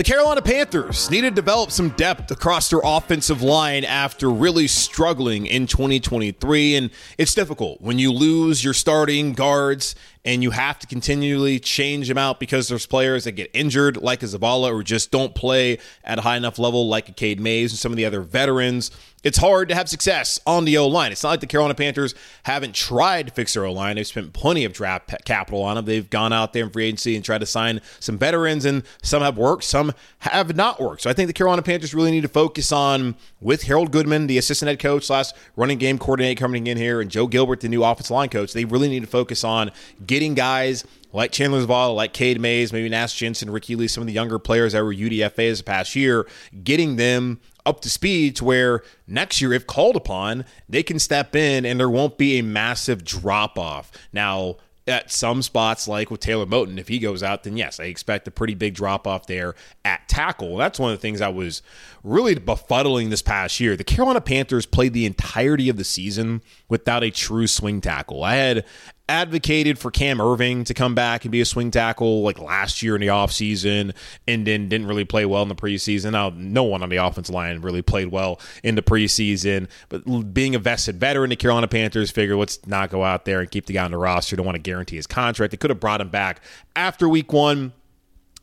The 0.00 0.04
Carolina 0.04 0.40
Panthers 0.40 1.10
need 1.10 1.20
to 1.20 1.30
develop 1.30 1.70
some 1.70 1.90
depth 1.90 2.30
across 2.30 2.70
their 2.70 2.80
offensive 2.82 3.42
line 3.42 3.84
after 3.84 4.30
really 4.30 4.66
struggling 4.66 5.44
in 5.44 5.66
2023. 5.66 6.76
And 6.76 6.90
it's 7.18 7.34
difficult 7.34 7.82
when 7.82 7.98
you 7.98 8.10
lose 8.10 8.64
your 8.64 8.72
starting 8.72 9.34
guards 9.34 9.94
and 10.24 10.42
you 10.42 10.50
have 10.50 10.78
to 10.78 10.86
continually 10.86 11.58
change 11.58 12.08
them 12.08 12.18
out 12.18 12.38
because 12.38 12.68
there's 12.68 12.86
players 12.86 13.24
that 13.24 13.32
get 13.32 13.50
injured, 13.54 13.96
like 13.96 14.22
a 14.22 14.26
Zavala, 14.26 14.70
or 14.72 14.82
just 14.82 15.10
don't 15.10 15.34
play 15.34 15.78
at 16.04 16.18
a 16.18 16.22
high 16.22 16.36
enough 16.36 16.58
level, 16.58 16.88
like 16.88 17.08
a 17.08 17.12
Cade 17.12 17.40
Mays 17.40 17.72
and 17.72 17.78
some 17.78 17.92
of 17.92 17.96
the 17.96 18.04
other 18.04 18.20
veterans. 18.20 18.90
It's 19.22 19.36
hard 19.36 19.68
to 19.68 19.74
have 19.74 19.88
success 19.88 20.40
on 20.46 20.64
the 20.64 20.78
O 20.78 20.88
line. 20.88 21.12
It's 21.12 21.22
not 21.22 21.30
like 21.30 21.40
the 21.40 21.46
Carolina 21.46 21.74
Panthers 21.74 22.14
haven't 22.44 22.74
tried 22.74 23.26
to 23.26 23.32
fix 23.32 23.52
their 23.52 23.66
O 23.66 23.72
line. 23.72 23.96
They've 23.96 24.06
spent 24.06 24.32
plenty 24.32 24.64
of 24.64 24.72
draft 24.72 25.14
capital 25.26 25.62
on 25.62 25.76
them. 25.76 25.84
They've 25.84 26.08
gone 26.08 26.32
out 26.32 26.54
there 26.54 26.64
in 26.64 26.70
free 26.70 26.86
agency 26.86 27.16
and 27.16 27.24
tried 27.24 27.38
to 27.38 27.46
sign 27.46 27.82
some 27.98 28.16
veterans, 28.16 28.64
and 28.64 28.82
some 29.02 29.22
have 29.22 29.36
worked, 29.36 29.64
some 29.64 29.92
have 30.20 30.56
not 30.56 30.80
worked. 30.80 31.02
So 31.02 31.10
I 31.10 31.12
think 31.12 31.26
the 31.26 31.34
Carolina 31.34 31.60
Panthers 31.60 31.92
really 31.92 32.10
need 32.10 32.22
to 32.22 32.28
focus 32.28 32.72
on, 32.72 33.14
with 33.42 33.64
Harold 33.64 33.92
Goodman, 33.92 34.26
the 34.26 34.38
assistant 34.38 34.68
head 34.68 34.78
coach 34.78 35.06
slash 35.06 35.32
running 35.54 35.78
game 35.78 35.98
coordinator 35.98 36.38
coming 36.38 36.66
in 36.66 36.78
here, 36.78 37.02
and 37.02 37.10
Joe 37.10 37.26
Gilbert, 37.26 37.60
the 37.60 37.68
new 37.68 37.84
offensive 37.84 38.12
line 38.12 38.30
coach, 38.30 38.54
they 38.54 38.64
really 38.64 38.88
need 38.88 39.00
to 39.00 39.06
focus 39.06 39.44
on 39.44 39.70
getting 40.10 40.34
guys 40.34 40.82
like 41.12 41.30
Chandler 41.30 41.64
Zavala, 41.64 41.94
like 41.94 42.12
Cade 42.12 42.40
Mays, 42.40 42.72
maybe 42.72 42.88
Nash 42.88 43.14
Jensen, 43.14 43.48
Ricky 43.48 43.76
Lee, 43.76 43.86
some 43.86 44.02
of 44.02 44.08
the 44.08 44.12
younger 44.12 44.40
players 44.40 44.72
that 44.72 44.82
were 44.82 44.92
UDFAs 44.92 45.58
the 45.58 45.62
past 45.62 45.94
year, 45.94 46.26
getting 46.64 46.96
them 46.96 47.40
up 47.64 47.80
to 47.82 47.88
speed 47.88 48.34
to 48.34 48.44
where 48.44 48.82
next 49.06 49.40
year, 49.40 49.52
if 49.52 49.68
called 49.68 49.94
upon, 49.94 50.44
they 50.68 50.82
can 50.82 50.98
step 50.98 51.36
in 51.36 51.64
and 51.64 51.78
there 51.78 51.88
won't 51.88 52.18
be 52.18 52.40
a 52.40 52.42
massive 52.42 53.04
drop 53.04 53.56
off. 53.56 53.92
Now, 54.12 54.56
at 54.88 55.12
some 55.12 55.42
spots, 55.42 55.86
like 55.86 56.10
with 56.10 56.20
Taylor 56.20 56.46
Moton, 56.46 56.78
if 56.78 56.88
he 56.88 56.98
goes 56.98 57.22
out, 57.22 57.44
then 57.44 57.56
yes, 57.56 57.78
I 57.78 57.84
expect 57.84 58.26
a 58.26 58.32
pretty 58.32 58.54
big 58.54 58.74
drop 58.74 59.06
off 59.06 59.26
there 59.26 59.54
at 59.84 60.08
tackle. 60.08 60.56
That's 60.56 60.80
one 60.80 60.90
of 60.90 60.98
the 60.98 61.02
things 61.02 61.20
I 61.20 61.28
was 61.28 61.62
really 62.02 62.34
befuddling 62.34 63.10
this 63.10 63.22
past 63.22 63.60
year. 63.60 63.76
The 63.76 63.84
Carolina 63.84 64.20
Panthers 64.20 64.66
played 64.66 64.92
the 64.92 65.06
entirety 65.06 65.68
of 65.68 65.76
the 65.76 65.84
season 65.84 66.42
without 66.68 67.04
a 67.04 67.10
true 67.10 67.46
swing 67.46 67.80
tackle. 67.80 68.24
I 68.24 68.34
had 68.34 68.64
advocated 69.10 69.76
for 69.76 69.90
Cam 69.90 70.18
Erving 70.18 70.64
to 70.66 70.72
come 70.72 70.94
back 70.94 71.24
and 71.24 71.32
be 71.32 71.40
a 71.40 71.44
swing 71.44 71.72
tackle 71.72 72.22
like 72.22 72.38
last 72.38 72.80
year 72.80 72.94
in 72.94 73.00
the 73.00 73.08
offseason 73.08 73.92
and 74.28 74.46
then 74.46 74.68
didn't 74.68 74.86
really 74.86 75.04
play 75.04 75.26
well 75.26 75.42
in 75.42 75.48
the 75.48 75.56
preseason. 75.56 76.12
Now, 76.12 76.32
no 76.32 76.62
one 76.62 76.82
on 76.82 76.88
the 76.88 76.96
offensive 76.96 77.34
line 77.34 77.60
really 77.60 77.82
played 77.82 78.08
well 78.08 78.40
in 78.62 78.76
the 78.76 78.82
preseason, 78.82 79.68
but 79.88 80.32
being 80.32 80.54
a 80.54 80.60
vested 80.60 81.00
veteran, 81.00 81.30
the 81.30 81.36
Carolina 81.36 81.66
Panthers 81.66 82.12
figured 82.12 82.38
let's 82.38 82.64
not 82.68 82.90
go 82.90 83.02
out 83.02 83.24
there 83.24 83.40
and 83.40 83.50
keep 83.50 83.66
the 83.66 83.74
guy 83.74 83.84
on 83.84 83.90
the 83.90 83.98
roster. 83.98 84.36
Don't 84.36 84.46
want 84.46 84.54
to 84.54 84.62
guarantee 84.62 84.96
his 84.96 85.08
contract. 85.08 85.50
They 85.50 85.56
could 85.56 85.70
have 85.70 85.80
brought 85.80 86.00
him 86.00 86.08
back 86.08 86.40
after 86.76 87.08
week 87.08 87.32
one. 87.32 87.72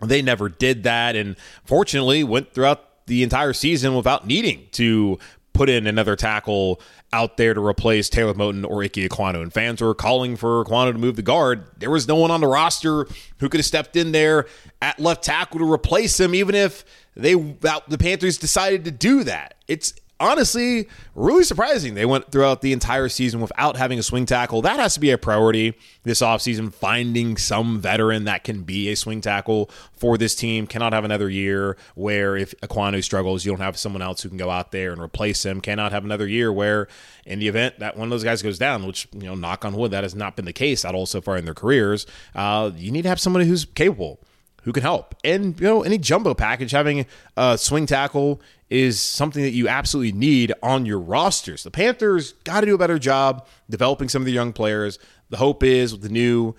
They 0.02 0.22
never 0.22 0.50
did 0.50 0.84
that, 0.84 1.16
and 1.16 1.38
fortunately 1.64 2.24
went 2.24 2.54
throughout 2.54 3.06
the 3.08 3.24
entire 3.24 3.54
season 3.54 3.96
without 3.96 4.28
needing 4.28 4.68
to 4.74 5.18
put 5.58 5.70
in 5.70 5.88
another 5.88 6.16
tackle 6.16 6.80
out 7.12 7.36
there 7.38 7.54
to 7.54 7.66
replace 7.66 8.10
Taylor 8.10 8.36
Moton 8.36 8.64
or 8.64 8.84
Ike 8.84 8.94
Ekwonu. 8.94 9.42
And 9.42 9.52
fans 9.52 9.82
were 9.82 9.96
calling 9.96 10.36
for 10.36 10.64
Ekwonu 10.64 10.94
to 10.94 11.00
move 11.00 11.16
the 11.16 11.24
guard. 11.24 11.66
There 11.80 11.90
was 11.90 12.08
no 12.08 12.16
one 12.16 12.30
on 12.30 12.42
the 12.42 12.48
roster 12.48 13.08
who 13.40 13.50
could 13.50 13.60
have 13.60 13.66
stepped 13.66 13.96
in 13.96 14.12
there 14.12 14.46
at 14.82 15.00
left 15.00 15.24
tackle 15.24 15.60
to 15.60 15.70
replace 15.72 16.20
him, 16.20 16.36
even 16.36 16.54
if 16.54 16.86
they 17.16 17.34
the 17.34 17.98
Panthers 18.00 18.38
decided 18.38 18.86
to 18.86 18.92
do 18.92 19.24
that. 19.24 19.56
It's 19.68 19.94
honestly 20.20 20.88
really 21.16 21.44
surprising 21.44 21.94
they 21.94 22.06
went 22.06 22.32
throughout 22.32 22.62
the 22.62 22.74
entire 22.74 23.10
season 23.10 23.40
without 23.42 23.78
having 23.78 24.00
a 24.00 24.04
swing 24.04 24.26
tackle. 24.26 24.62
That 24.62 24.80
has 24.80 24.94
to 24.96 25.00
be 25.00 25.12
a 25.12 25.18
priority 25.18 25.74
this 26.04 26.22
offseason, 26.22 26.74
finding 26.74 27.38
some 27.38 27.80
veteran 27.80 28.24
that 28.26 28.44
can 28.44 28.64
be 28.64 28.90
a 28.90 28.96
swing 28.96 29.22
tackle 29.22 29.70
for 29.94 30.18
this 30.18 30.36
team. 30.36 30.68
Cannot 30.68 30.94
have 30.94 31.04
another 31.04 31.30
year 31.30 31.78
where 31.96 32.36
if 32.36 32.54
Ekwonu 32.62 33.04
struggles, 33.04 33.46
you 33.46 33.52
don't 33.52 33.62
have 33.62 33.78
someone 33.78 34.02
else 34.02 34.22
who 34.22 34.30
can 34.30 34.38
go 34.38 34.50
out 34.50 34.72
there 34.72 34.92
and 34.92 35.02
replace 35.02 35.46
him. 35.46 35.62
Cannot 35.62 35.92
have 35.92 36.06
another 36.06 36.28
year 36.28 36.52
where 36.52 36.88
in 37.26 37.40
the 37.40 37.48
event 37.48 37.80
that 37.80 37.98
one 37.98 38.08
of 38.08 38.10
those 38.12 38.24
guys 38.24 38.42
goes 38.42 38.58
down, 38.58 38.86
which, 38.86 39.08
you 39.14 39.24
know, 39.24 39.36
knock 39.36 39.66
on 39.66 39.76
wood, 39.76 39.92
that 39.92 40.04
has 40.04 40.16
not 40.16 40.36
been 40.36 40.46
the 40.46 40.54
case 40.54 40.86
at 40.86 40.96
all 40.96 41.06
so 41.06 41.22
far 41.22 41.38
in 41.38 41.46
their 41.46 41.54
careers, 41.54 42.06
uh, 42.36 42.72
you 42.76 42.92
need 42.92 43.04
to 43.04 43.10
have 43.10 43.20
somebody 43.20 43.46
who's 43.46 43.66
capable 43.66 44.20
who 44.68 44.74
can 44.74 44.84
help. 44.84 45.16
And, 45.24 45.58
you 45.62 45.66
know, 45.66 45.82
any 45.82 45.98
jumbo 45.98 46.34
package, 46.34 46.72
having 46.72 47.06
a 47.38 47.58
swing 47.58 47.86
tackle 47.86 48.42
is 48.70 49.00
something 49.00 49.42
that 49.42 49.54
you 49.54 49.70
absolutely 49.70 50.12
need 50.12 50.52
on 50.62 50.86
your 50.86 51.00
rosters. 51.00 51.64
The 51.64 51.72
Panthers 51.72 52.34
got 52.44 52.60
to 52.60 52.66
do 52.66 52.76
a 52.76 52.78
better 52.78 53.00
job 53.00 53.48
developing 53.70 54.10
some 54.10 54.22
of 54.22 54.26
the 54.26 54.34
young 54.34 54.52
players. 54.52 55.00
The 55.30 55.38
hope 55.38 55.64
is 55.64 55.94
with 55.94 56.02
the 56.02 56.10
new 56.10 56.54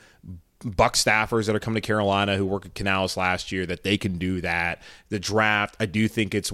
Buck 0.65 0.95
staffers 0.95 1.45
that 1.49 1.55
are 1.55 1.61
coming 1.61 1.83
to 1.83 1.87
Carolina 1.87 2.39
who 2.39 2.47
worked 2.47 2.65
at 2.65 2.75
Canales 2.75 3.19
last 3.19 3.53
year 3.53 3.67
that 3.67 3.83
they 3.83 3.99
can 3.99 4.17
do 4.17 4.41
that. 4.41 4.81
The 5.11 5.21
draft, 5.21 5.77
I 5.79 5.85
do 5.85 6.09
think 6.09 6.35
it's 6.35 6.51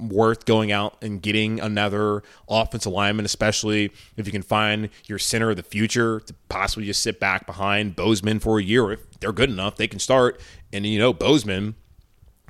worth 0.00 0.44
going 0.44 0.72
out 0.72 0.96
and 1.02 1.20
getting 1.20 1.60
another 1.60 2.22
offensive 2.48 2.92
lineman, 2.92 3.24
especially 3.24 3.92
if 4.16 4.26
you 4.26 4.32
can 4.32 4.42
find 4.42 4.88
your 5.06 5.18
center 5.18 5.50
of 5.50 5.56
the 5.56 5.62
future 5.62 6.20
to 6.20 6.34
possibly 6.48 6.86
just 6.86 7.02
sit 7.02 7.20
back 7.20 7.46
behind 7.46 7.96
Bozeman 7.96 8.40
for 8.40 8.58
a 8.58 8.62
year. 8.62 8.92
If 8.92 9.20
they're 9.20 9.32
good 9.32 9.50
enough, 9.50 9.76
they 9.76 9.88
can 9.88 9.98
start. 9.98 10.40
And 10.72 10.86
you 10.86 10.98
know, 10.98 11.12
Bozeman 11.12 11.74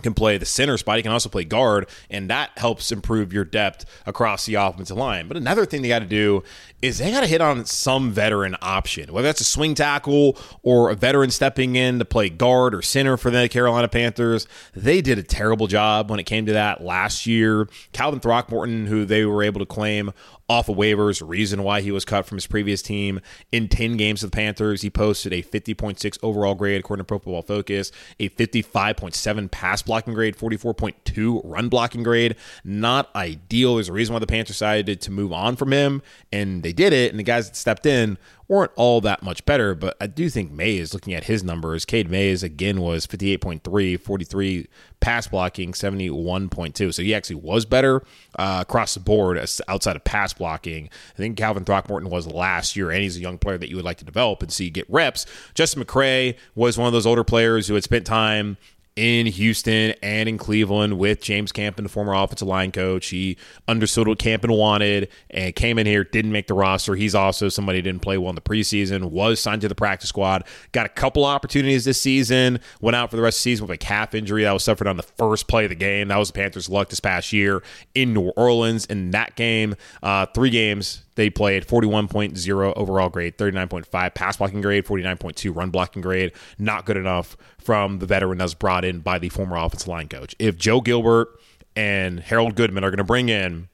can 0.01 0.15
play 0.15 0.39
the 0.39 0.47
center 0.47 0.77
spot. 0.77 0.97
He 0.97 1.03
can 1.03 1.13
also 1.13 1.29
play 1.29 1.45
guard, 1.45 1.89
and 2.11 2.29
that 2.31 2.51
helps 2.57 2.91
improve 2.93 3.33
your 3.33 3.45
depth 3.45 3.85
across 4.07 4.47
the 4.47 4.55
offensive 4.55 4.97
line. 4.97 5.29
But 5.29 5.37
another 5.37 5.67
thing 5.67 5.83
they 5.83 5.89
got 5.89 6.01
to 6.01 6.07
do 6.07 6.43
is 6.83 6.99
they 6.99 7.11
got 7.11 7.21
to 7.21 7.27
hit 7.27 7.41
on 7.41 7.65
some 7.67 8.11
veteran 8.11 8.57
option, 8.63 9.13
whether 9.13 9.29
that's 9.29 9.41
a 9.41 9.45
swing 9.45 9.75
tackle 9.75 10.39
or 10.63 10.91
a 10.91 10.95
veteran 10.95 11.31
stepping 11.31 11.77
in 11.77 11.99
to 11.99 12.05
play 12.05 12.31
guard 12.31 12.75
or 12.75 12.83
center 12.83 13.17
for 13.17 13.31
the 13.31 13.49
Carolina 13.49 13.89
Panthers. 13.89 14.47
They 14.75 15.01
did 15.01 15.19
a 15.19 15.23
terrible 15.23 15.67
job 15.67 16.11
when 16.11 16.19
it 16.19 16.25
came 16.25 16.47
to 16.47 16.53
that 16.53 16.83
last 16.83 17.27
year. 17.27 17.69
Calvin 17.93 18.21
Throckmorton, 18.21 18.87
who 18.87 19.05
they 19.05 19.25
were 19.25 19.43
able 19.43 19.61
to 19.61 19.67
claim 19.67 20.13
off 20.51 20.69
of 20.69 20.77
waivers, 20.77 21.23
reason 21.27 21.63
why 21.63 21.81
he 21.81 21.93
was 21.93 22.05
cut 22.05 22.27
from 22.27 22.37
his 22.37 22.49
previous 22.49 22.83
team. 22.83 23.21
In 23.53 23.69
10 23.69 23.97
games 23.97 24.21
with 24.21 24.33
the 24.33 24.37
Panthers, 24.37 24.83
he 24.83 24.91
posted 24.91 25.33
a 25.33 25.45
50.6 25.45 26.19
overall 26.25 26.57
grade 26.57 26.81
according 26.81 27.03
to 27.03 27.07
Pro 27.07 27.21
Football 27.21 27.43
Focus, 27.43 27.93
a 28.19 28.29
55.7 28.31 29.49
pass 29.53 29.83
blocking 29.83 30.13
grade, 30.13 30.37
44.2 30.37 31.41
run 31.45 31.69
blocking 31.69 32.03
grade. 32.03 32.35
Not 32.65 33.15
ideal. 33.15 33.77
There's 33.77 33.89
a 33.89 33.93
reason 33.93 34.13
why 34.13 34.19
the 34.19 34.27
Panthers 34.27 34.57
decided 34.57 35.01
to 35.01 35.13
move 35.13 35.33
on 35.33 35.55
from 35.55 35.73
him, 35.73 36.03
and 36.33 36.65
they 36.65 36.73
did 36.73 36.93
it. 36.93 37.13
And 37.13 37.21
the 37.21 37.23
guys 37.23 37.49
that 37.49 37.55
stepped 37.55 37.87
in 37.87 38.19
weren't 38.51 38.73
all 38.75 39.01
that 39.01 39.23
much 39.23 39.45
better, 39.45 39.77
but 39.77 39.97
I 40.01 40.09
do 40.09 40.29
think 40.29 40.51
Mays, 40.51 40.93
looking 40.93 41.15
at 41.15 41.25
his 41.25 41.45
numbers, 41.45 41.85
Cade 41.85 42.11
Mays 42.11 42.43
again 42.43 42.81
was 42.81 43.07
58.3, 43.07 44.01
43 44.01 44.67
pass 44.99 45.29
blocking, 45.29 45.73
71.2. 45.73 46.93
So 46.93 47.01
he 47.01 47.15
actually 47.15 47.37
was 47.37 47.65
better 47.65 48.03
uh, 48.37 48.59
across 48.63 48.95
the 48.95 49.01
board 49.01 49.39
outside 49.69 49.95
of 49.95 50.03
pass 50.03 50.33
blocking. 50.33 50.91
I 51.15 51.17
think 51.17 51.37
Calvin 51.37 51.65
Throckmorton 51.65 52.11
was 52.11 52.27
last 52.27 52.75
year, 52.75 52.91
and 52.91 53.01
he's 53.05 53.17
a 53.17 53.21
young 53.21 53.39
player 53.39 53.57
that 53.57 53.71
you 53.71 53.77
would 53.77 53.85
like 53.85 53.99
to 53.99 54.05
develop 54.05 54.43
and 54.43 54.53
see 54.53 54.69
get 54.69 54.91
reps. 54.91 55.27
Justin 55.55 55.85
McCray 55.85 56.37
was 56.57 56.77
one 56.77 56.89
of 56.89 56.93
those 56.93 57.07
older 57.07 57.23
players 57.23 57.69
who 57.69 57.75
had 57.75 57.85
spent 57.85 58.05
time 58.05 58.57
in 58.97 59.27
Houston 59.27 59.95
and 60.03 60.29
in 60.29 60.37
Cleveland 60.37 60.99
with 60.99 61.23
James 61.23 61.53
Campen, 61.53 61.85
the 61.85 61.89
former 61.89 62.13
offensive 62.13 62.49
line 62.49 62.73
coach. 62.73 63.09
He 63.09 63.37
understood 63.69 64.09
what 64.09 64.19
Campen 64.19 64.53
wanted 64.53 65.09
and 65.31 65.55
came 65.55 65.79
in 65.79 65.87
here, 65.87 66.05
didn't 66.05 66.33
make 66.33 66.47
the 66.49 66.55
roster. 66.55 66.95
He's 66.95 67.15
also 67.15 67.49
somebody 67.49 67.81
didn't 67.83 68.03
play 68.03 68.19
well 68.19 68.31
in 68.31 68.35
the 68.35 68.41
preseason, 68.41 69.11
was 69.11 69.41
signed 69.41 69.63
to 69.63 69.69
the 69.69 69.75
practice 69.75 70.09
squad, 70.09 70.45
got 70.73 70.87
a 70.87 70.91
couple 70.91 71.25
opportunities 71.25 71.85
this 71.85 72.01
season, 72.01 72.61
went 72.81 72.97
out 72.97 73.11
for 73.11 73.17
the 73.17 73.23
rest 73.23 73.39
of 73.39 73.41
the 73.41 73.51
season 73.51 73.67
with 73.67 73.75
a 73.75 73.79
calf 73.79 74.15
injury 74.15 74.43
that 74.43 74.53
was 74.53 74.65
suffered 74.65 74.87
on 74.87 74.97
the 74.97 75.03
first 75.03 75.49
play 75.49 75.65
of 75.65 75.71
the 75.71 75.77
game. 75.77 76.09
That 76.09 76.19
was 76.19 76.31
the 76.31 76.35
Panthers' 76.35 76.69
luck 76.69 76.91
this 76.91 77.01
past 77.01 77.33
year 77.33 77.63
in 77.95 78.13
New 78.13 78.29
Orleans. 78.31 78.87
In 78.87 79.13
that 79.13 79.37
game, 79.37 79.77
uh, 80.03 80.27
three 80.27 80.51
games, 80.51 81.05
they 81.17 81.31
played 81.31 81.67
41.0 81.67 82.73
overall 82.77 83.09
grade, 83.09 83.37
39.5 83.37 84.15
pass 84.15 84.37
blocking 84.37 84.61
grade, 84.61 84.85
49.2 84.85 85.55
run 85.55 85.71
blocking 85.71 86.03
grade. 86.03 86.33
Not 86.59 86.87
good 86.87 86.97
enough 86.97 87.37
from 87.59 87.99
the 87.99 88.07
veteran 88.07 88.39
that's 88.39 88.55
brought 88.55 88.85
in 88.85 89.01
by 89.01 89.19
the 89.19 89.29
former 89.29 89.57
offensive 89.57 89.89
line 89.89 90.09
coach. 90.09 90.35
If 90.39 90.57
Joe 90.57 90.81
Gilbert 90.81 91.29
and 91.75 92.21
Harold 92.21 92.55
Goodman 92.55 92.85
are 92.85 92.91
going 92.91 92.99
to 92.99 93.05
bring 93.05 93.29
in 93.29 93.69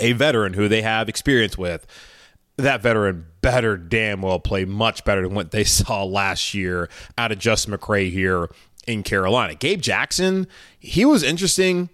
a 0.00 0.12
veteran 0.12 0.54
who 0.54 0.68
they 0.68 0.82
have 0.82 1.08
experience 1.08 1.56
with, 1.58 1.86
that 2.56 2.82
veteran 2.82 3.26
better 3.42 3.76
damn 3.76 4.22
well 4.22 4.40
play 4.40 4.64
much 4.64 5.04
better 5.04 5.22
than 5.22 5.34
what 5.34 5.50
they 5.50 5.64
saw 5.64 6.04
last 6.04 6.54
year 6.54 6.88
out 7.18 7.32
of 7.32 7.38
Justin 7.38 7.74
McCray 7.74 8.10
here 8.10 8.48
in 8.86 9.02
Carolina. 9.02 9.54
Gabe 9.54 9.80
Jackson, 9.80 10.46
he 10.78 11.04
was 11.04 11.22
interesting 11.22 11.90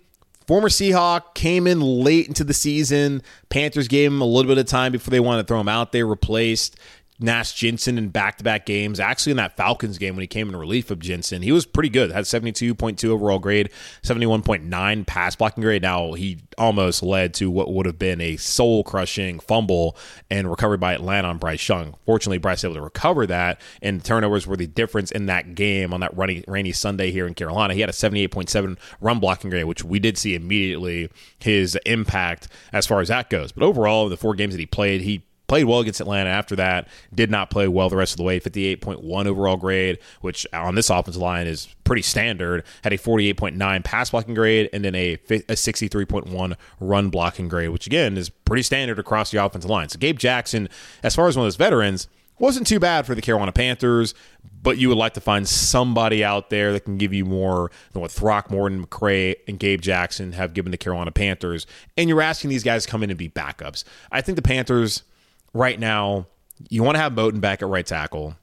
Former 0.46 0.68
Seahawk 0.68 1.34
came 1.34 1.66
in 1.66 1.80
late 1.80 2.28
into 2.28 2.44
the 2.44 2.54
season. 2.54 3.22
Panthers 3.48 3.88
gave 3.88 4.10
him 4.10 4.20
a 4.20 4.26
little 4.26 4.48
bit 4.48 4.58
of 4.58 4.66
time 4.66 4.92
before 4.92 5.10
they 5.10 5.20
wanted 5.20 5.42
to 5.42 5.46
throw 5.48 5.60
him 5.60 5.68
out 5.68 5.92
there. 5.92 6.06
Replaced 6.06 6.76
Nash 7.22 7.52
Jensen 7.52 7.98
in 7.98 8.08
back 8.08 8.38
to 8.38 8.44
back 8.44 8.66
games. 8.66 9.00
Actually, 9.00 9.32
in 9.32 9.36
that 9.38 9.56
Falcons 9.56 9.98
game 9.98 10.14
when 10.14 10.22
he 10.22 10.26
came 10.26 10.48
in 10.48 10.56
relief 10.56 10.90
of 10.90 10.98
Jensen, 10.98 11.42
he 11.42 11.52
was 11.52 11.66
pretty 11.66 11.88
good. 11.88 12.10
Had 12.10 12.24
72.2 12.24 13.08
overall 13.08 13.38
grade, 13.38 13.70
71.9 14.02 15.06
pass 15.06 15.36
blocking 15.36 15.62
grade. 15.62 15.82
Now, 15.82 16.12
he 16.12 16.38
almost 16.58 17.02
led 17.02 17.34
to 17.34 17.50
what 17.50 17.72
would 17.72 17.86
have 17.86 17.98
been 17.98 18.20
a 18.20 18.36
soul 18.36 18.84
crushing 18.84 19.40
fumble 19.40 19.96
and 20.30 20.50
recovery 20.50 20.78
by 20.78 20.94
Atlanta 20.94 21.28
on 21.28 21.38
Bryce 21.38 21.66
Young. 21.68 21.94
Fortunately, 22.04 22.38
Bryce 22.38 22.64
able 22.64 22.74
to 22.74 22.80
recover 22.80 23.26
that, 23.26 23.60
and 23.80 24.04
turnovers 24.04 24.46
were 24.46 24.56
the 24.56 24.66
difference 24.66 25.10
in 25.10 25.26
that 25.26 25.54
game 25.54 25.92
on 25.92 26.00
that 26.00 26.16
rainy, 26.16 26.44
rainy 26.46 26.72
Sunday 26.72 27.10
here 27.10 27.26
in 27.26 27.34
Carolina. 27.34 27.74
He 27.74 27.80
had 27.80 27.90
a 27.90 27.92
78.7 27.92 28.76
run 29.00 29.18
blocking 29.18 29.50
grade, 29.50 29.64
which 29.64 29.84
we 29.84 29.98
did 29.98 30.18
see 30.18 30.34
immediately 30.34 31.10
his 31.38 31.78
impact 31.86 32.48
as 32.72 32.86
far 32.86 33.00
as 33.00 33.08
that 33.08 33.30
goes. 33.30 33.52
But 33.52 33.64
overall, 33.64 34.04
in 34.04 34.10
the 34.10 34.16
four 34.16 34.34
games 34.34 34.54
that 34.54 34.60
he 34.60 34.66
played, 34.66 35.02
he 35.02 35.24
played 35.46 35.64
well 35.64 35.80
against 35.80 36.00
Atlanta 36.00 36.30
after 36.30 36.56
that, 36.56 36.88
did 37.14 37.30
not 37.30 37.50
play 37.50 37.68
well 37.68 37.88
the 37.88 37.96
rest 37.96 38.12
of 38.12 38.16
the 38.16 38.22
way. 38.22 38.40
58.1 38.40 39.26
overall 39.26 39.56
grade, 39.56 39.98
which 40.20 40.46
on 40.52 40.74
this 40.74 40.90
offensive 40.90 41.20
line 41.20 41.46
is 41.46 41.68
pretty 41.84 42.02
standard. 42.02 42.64
Had 42.82 42.92
a 42.92 42.98
48.9 42.98 43.84
pass 43.84 44.10
blocking 44.10 44.34
grade 44.34 44.70
and 44.72 44.84
then 44.84 44.94
a, 44.94 45.14
a 45.14 45.54
63.1 45.54 46.56
run 46.80 47.10
blocking 47.10 47.48
grade, 47.48 47.70
which 47.70 47.86
again 47.86 48.16
is 48.16 48.30
pretty 48.30 48.62
standard 48.62 48.98
across 48.98 49.30
the 49.30 49.44
offensive 49.44 49.70
line. 49.70 49.88
So 49.88 49.98
Gabe 49.98 50.18
Jackson, 50.18 50.68
as 51.02 51.14
far 51.14 51.28
as 51.28 51.36
one 51.36 51.44
of 51.44 51.46
those 51.46 51.56
veterans, 51.56 52.08
wasn't 52.38 52.66
too 52.66 52.80
bad 52.80 53.06
for 53.06 53.14
the 53.14 53.22
Carolina 53.22 53.52
Panthers, 53.52 54.14
but 54.62 54.78
you 54.78 54.88
would 54.88 54.98
like 54.98 55.14
to 55.14 55.20
find 55.20 55.46
somebody 55.48 56.24
out 56.24 56.50
there 56.50 56.72
that 56.72 56.84
can 56.84 56.96
give 56.96 57.12
you 57.12 57.24
more 57.24 57.70
than 57.92 58.02
what 58.02 58.10
Throckmorton, 58.10 58.84
McCray, 58.84 59.36
and 59.46 59.58
Gabe 59.58 59.80
Jackson 59.80 60.32
have 60.32 60.54
given 60.54 60.72
the 60.72 60.76
Carolina 60.76 61.12
Panthers. 61.12 61.66
And 61.96 62.08
you're 62.08 62.22
asking 62.22 62.50
these 62.50 62.64
guys 62.64 62.84
to 62.84 62.90
come 62.90 63.02
in 63.02 63.10
and 63.10 63.18
be 63.18 63.28
backups. 63.28 63.84
I 64.10 64.22
think 64.22 64.36
the 64.36 64.42
Panthers 64.42 65.04
right 65.52 65.78
now, 65.78 66.26
you 66.68 66.82
want 66.82 66.96
to 66.96 67.00
have 67.00 67.12
Moton 67.12 67.40
back 67.40 67.62
at 67.62 67.68
right 67.68 67.86
tackle. 67.86 68.36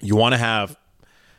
You 0.00 0.16
want 0.16 0.32
to 0.32 0.38
have, 0.38 0.76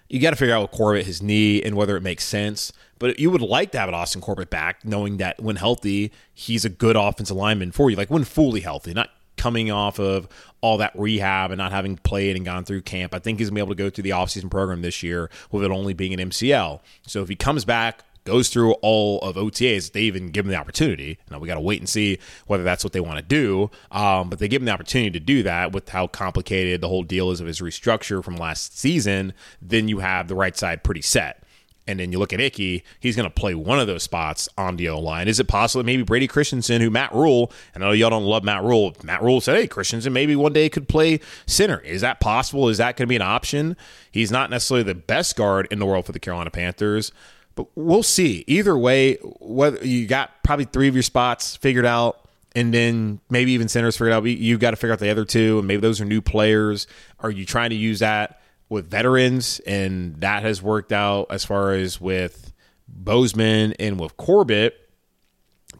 you 0.09 0.19
got 0.19 0.31
to 0.31 0.35
figure 0.35 0.55
out 0.55 0.61
with 0.61 0.71
Corbett, 0.71 1.05
his 1.05 1.21
knee, 1.21 1.61
and 1.61 1.75
whether 1.75 1.97
it 1.97 2.01
makes 2.01 2.23
sense. 2.23 2.71
But 2.99 3.19
you 3.19 3.29
would 3.31 3.41
like 3.41 3.71
to 3.71 3.79
have 3.79 3.89
an 3.89 3.95
Austin 3.95 4.21
Corbett 4.21 4.49
back, 4.49 4.85
knowing 4.85 5.17
that 5.17 5.41
when 5.41 5.57
healthy, 5.57 6.11
he's 6.33 6.63
a 6.63 6.69
good 6.69 6.95
offensive 6.95 7.35
lineman 7.35 7.71
for 7.71 7.89
you. 7.89 7.95
Like 7.95 8.09
when 8.09 8.23
fully 8.23 8.61
healthy, 8.61 8.93
not 8.93 9.09
coming 9.37 9.69
off 9.69 9.99
of 9.99 10.27
all 10.61 10.77
that 10.77 10.93
rehab 10.95 11.51
and 11.51 11.57
not 11.57 11.71
having 11.71 11.97
played 11.97 12.35
and 12.35 12.45
gone 12.45 12.63
through 12.63 12.81
camp. 12.81 13.13
I 13.13 13.19
think 13.19 13.39
he's 13.39 13.49
going 13.49 13.55
to 13.55 13.65
be 13.65 13.65
able 13.65 13.75
to 13.75 13.83
go 13.83 13.89
through 13.89 14.03
the 14.03 14.11
offseason 14.11 14.49
program 14.49 14.81
this 14.81 15.03
year 15.03 15.29
with 15.51 15.63
it 15.63 15.71
only 15.71 15.93
being 15.93 16.19
an 16.19 16.29
MCL. 16.29 16.79
So 17.05 17.21
if 17.21 17.29
he 17.29 17.35
comes 17.35 17.65
back 17.65 18.03
goes 18.25 18.49
through 18.49 18.73
all 18.81 19.19
of 19.21 19.35
OTAs. 19.35 19.93
They 19.93 20.01
even 20.01 20.29
give 20.29 20.45
him 20.45 20.51
the 20.51 20.57
opportunity. 20.57 21.17
Now 21.31 21.39
we 21.39 21.47
got 21.47 21.55
to 21.55 21.61
wait 21.61 21.79
and 21.79 21.87
see 21.87 22.19
whether 22.47 22.63
that's 22.63 22.83
what 22.83 22.91
they 22.91 22.99
want 22.99 23.17
to 23.17 23.23
do. 23.23 23.71
Um, 23.91 24.29
but 24.29 24.39
they 24.39 24.47
give 24.47 24.61
him 24.61 24.65
the 24.65 24.73
opportunity 24.73 25.11
to 25.11 25.19
do 25.19 25.43
that 25.43 25.71
with 25.71 25.89
how 25.89 26.07
complicated 26.07 26.81
the 26.81 26.89
whole 26.89 27.03
deal 27.03 27.31
is 27.31 27.39
of 27.39 27.47
his 27.47 27.61
restructure 27.61 28.23
from 28.23 28.35
last 28.35 28.77
season. 28.77 29.33
Then 29.61 29.87
you 29.87 29.99
have 29.99 30.27
the 30.27 30.35
right 30.35 30.57
side 30.57 30.83
pretty 30.83 31.01
set. 31.01 31.41
And 31.87 31.99
then 31.99 32.11
you 32.11 32.17
look 32.17 32.33
at 32.33 32.39
Icky, 32.39 32.83
he's 32.99 33.15
going 33.15 33.29
to 33.29 33.33
play 33.33 33.53
one 33.53 33.79
of 33.79 33.85
those 33.85 34.01
spots 34.01 34.49
on 34.57 34.75
the 34.75 34.89
O 34.89 34.99
line. 34.99 35.27
Is 35.27 35.39
it 35.39 35.47
possible 35.47 35.83
that 35.83 35.85
maybe 35.85 36.01
Brady 36.01 36.27
Christensen, 36.27 36.81
who 36.81 36.89
Matt 36.89 37.13
Rhule, 37.13 37.51
and 37.75 37.83
I 37.83 37.87
know 37.87 37.93
y'all 37.93 38.09
don't 38.09 38.23
love 38.23 38.43
Matt 38.43 38.63
Rhule, 38.63 38.95
Matt 39.03 39.21
Rhule 39.21 39.39
said, 39.39 39.55
hey, 39.55 39.67
Christensen 39.67 40.11
maybe 40.11 40.35
one 40.35 40.51
day 40.51 40.67
could 40.67 40.87
play 40.87 41.19
center. 41.45 41.79
Is 41.81 42.01
that 42.01 42.19
possible? 42.19 42.69
Is 42.69 42.79
that 42.79 42.97
going 42.97 43.05
to 43.05 43.09
be 43.09 43.15
an 43.15 43.21
option? 43.21 43.77
He's 44.11 44.31
not 44.31 44.49
necessarily 44.49 44.83
the 44.83 44.95
best 44.95 45.35
guard 45.35 45.67
in 45.69 45.77
the 45.77 45.85
world 45.85 46.07
for 46.07 46.11
the 46.11 46.19
Carolina 46.19 46.49
Panthers, 46.49 47.11
but 47.55 47.67
we'll 47.75 48.03
see. 48.03 48.43
Either 48.47 48.77
way, 48.77 49.15
whether 49.39 49.85
you 49.85 50.07
got 50.07 50.43
probably 50.43 50.65
three 50.65 50.87
of 50.87 50.93
your 50.93 51.03
spots 51.03 51.55
figured 51.55 51.85
out, 51.85 52.21
and 52.55 52.73
then 52.73 53.19
maybe 53.29 53.51
even 53.51 53.67
centers 53.67 53.97
figured 53.97 54.13
out. 54.13 54.23
You've 54.23 54.59
got 54.59 54.71
to 54.71 54.77
figure 54.77 54.93
out 54.93 54.99
the 54.99 55.09
other 55.09 55.25
two, 55.25 55.59
and 55.59 55.67
maybe 55.67 55.81
those 55.81 55.99
are 55.99 56.05
new 56.05 56.21
players. 56.21 56.87
Are 57.19 57.31
you 57.31 57.45
trying 57.45 57.71
to 57.71 57.75
use 57.75 57.99
that? 57.99 58.39
with 58.69 58.89
veterans, 58.89 59.59
and 59.61 60.15
that 60.21 60.43
has 60.43 60.61
worked 60.61 60.91
out 60.91 61.27
as 61.29 61.45
far 61.45 61.73
as 61.73 62.01
with 62.01 62.53
Bozeman 62.87 63.73
and 63.79 63.99
with 63.99 64.17
Corbett. 64.17 64.79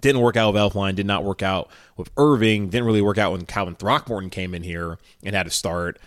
Didn't 0.02 0.22
work 0.22 0.38
out 0.38 0.54
with 0.54 0.62
Elflein, 0.62 0.96
did 0.96 1.08
not 1.08 1.24
work 1.24 1.42
out 1.42 1.72
with 1.98 2.14
Erving, 2.16 2.70
didn't 2.70 2.86
really 2.86 3.02
work 3.02 3.18
out 3.18 3.32
when 3.32 3.46
Calvin 3.46 3.76
Throckmorton 3.76 4.30
came 4.30 4.54
in 4.54 4.62
here 4.62 5.00
and 5.24 5.36
had 5.36 5.44
to 5.44 5.52
start. 5.52 6.00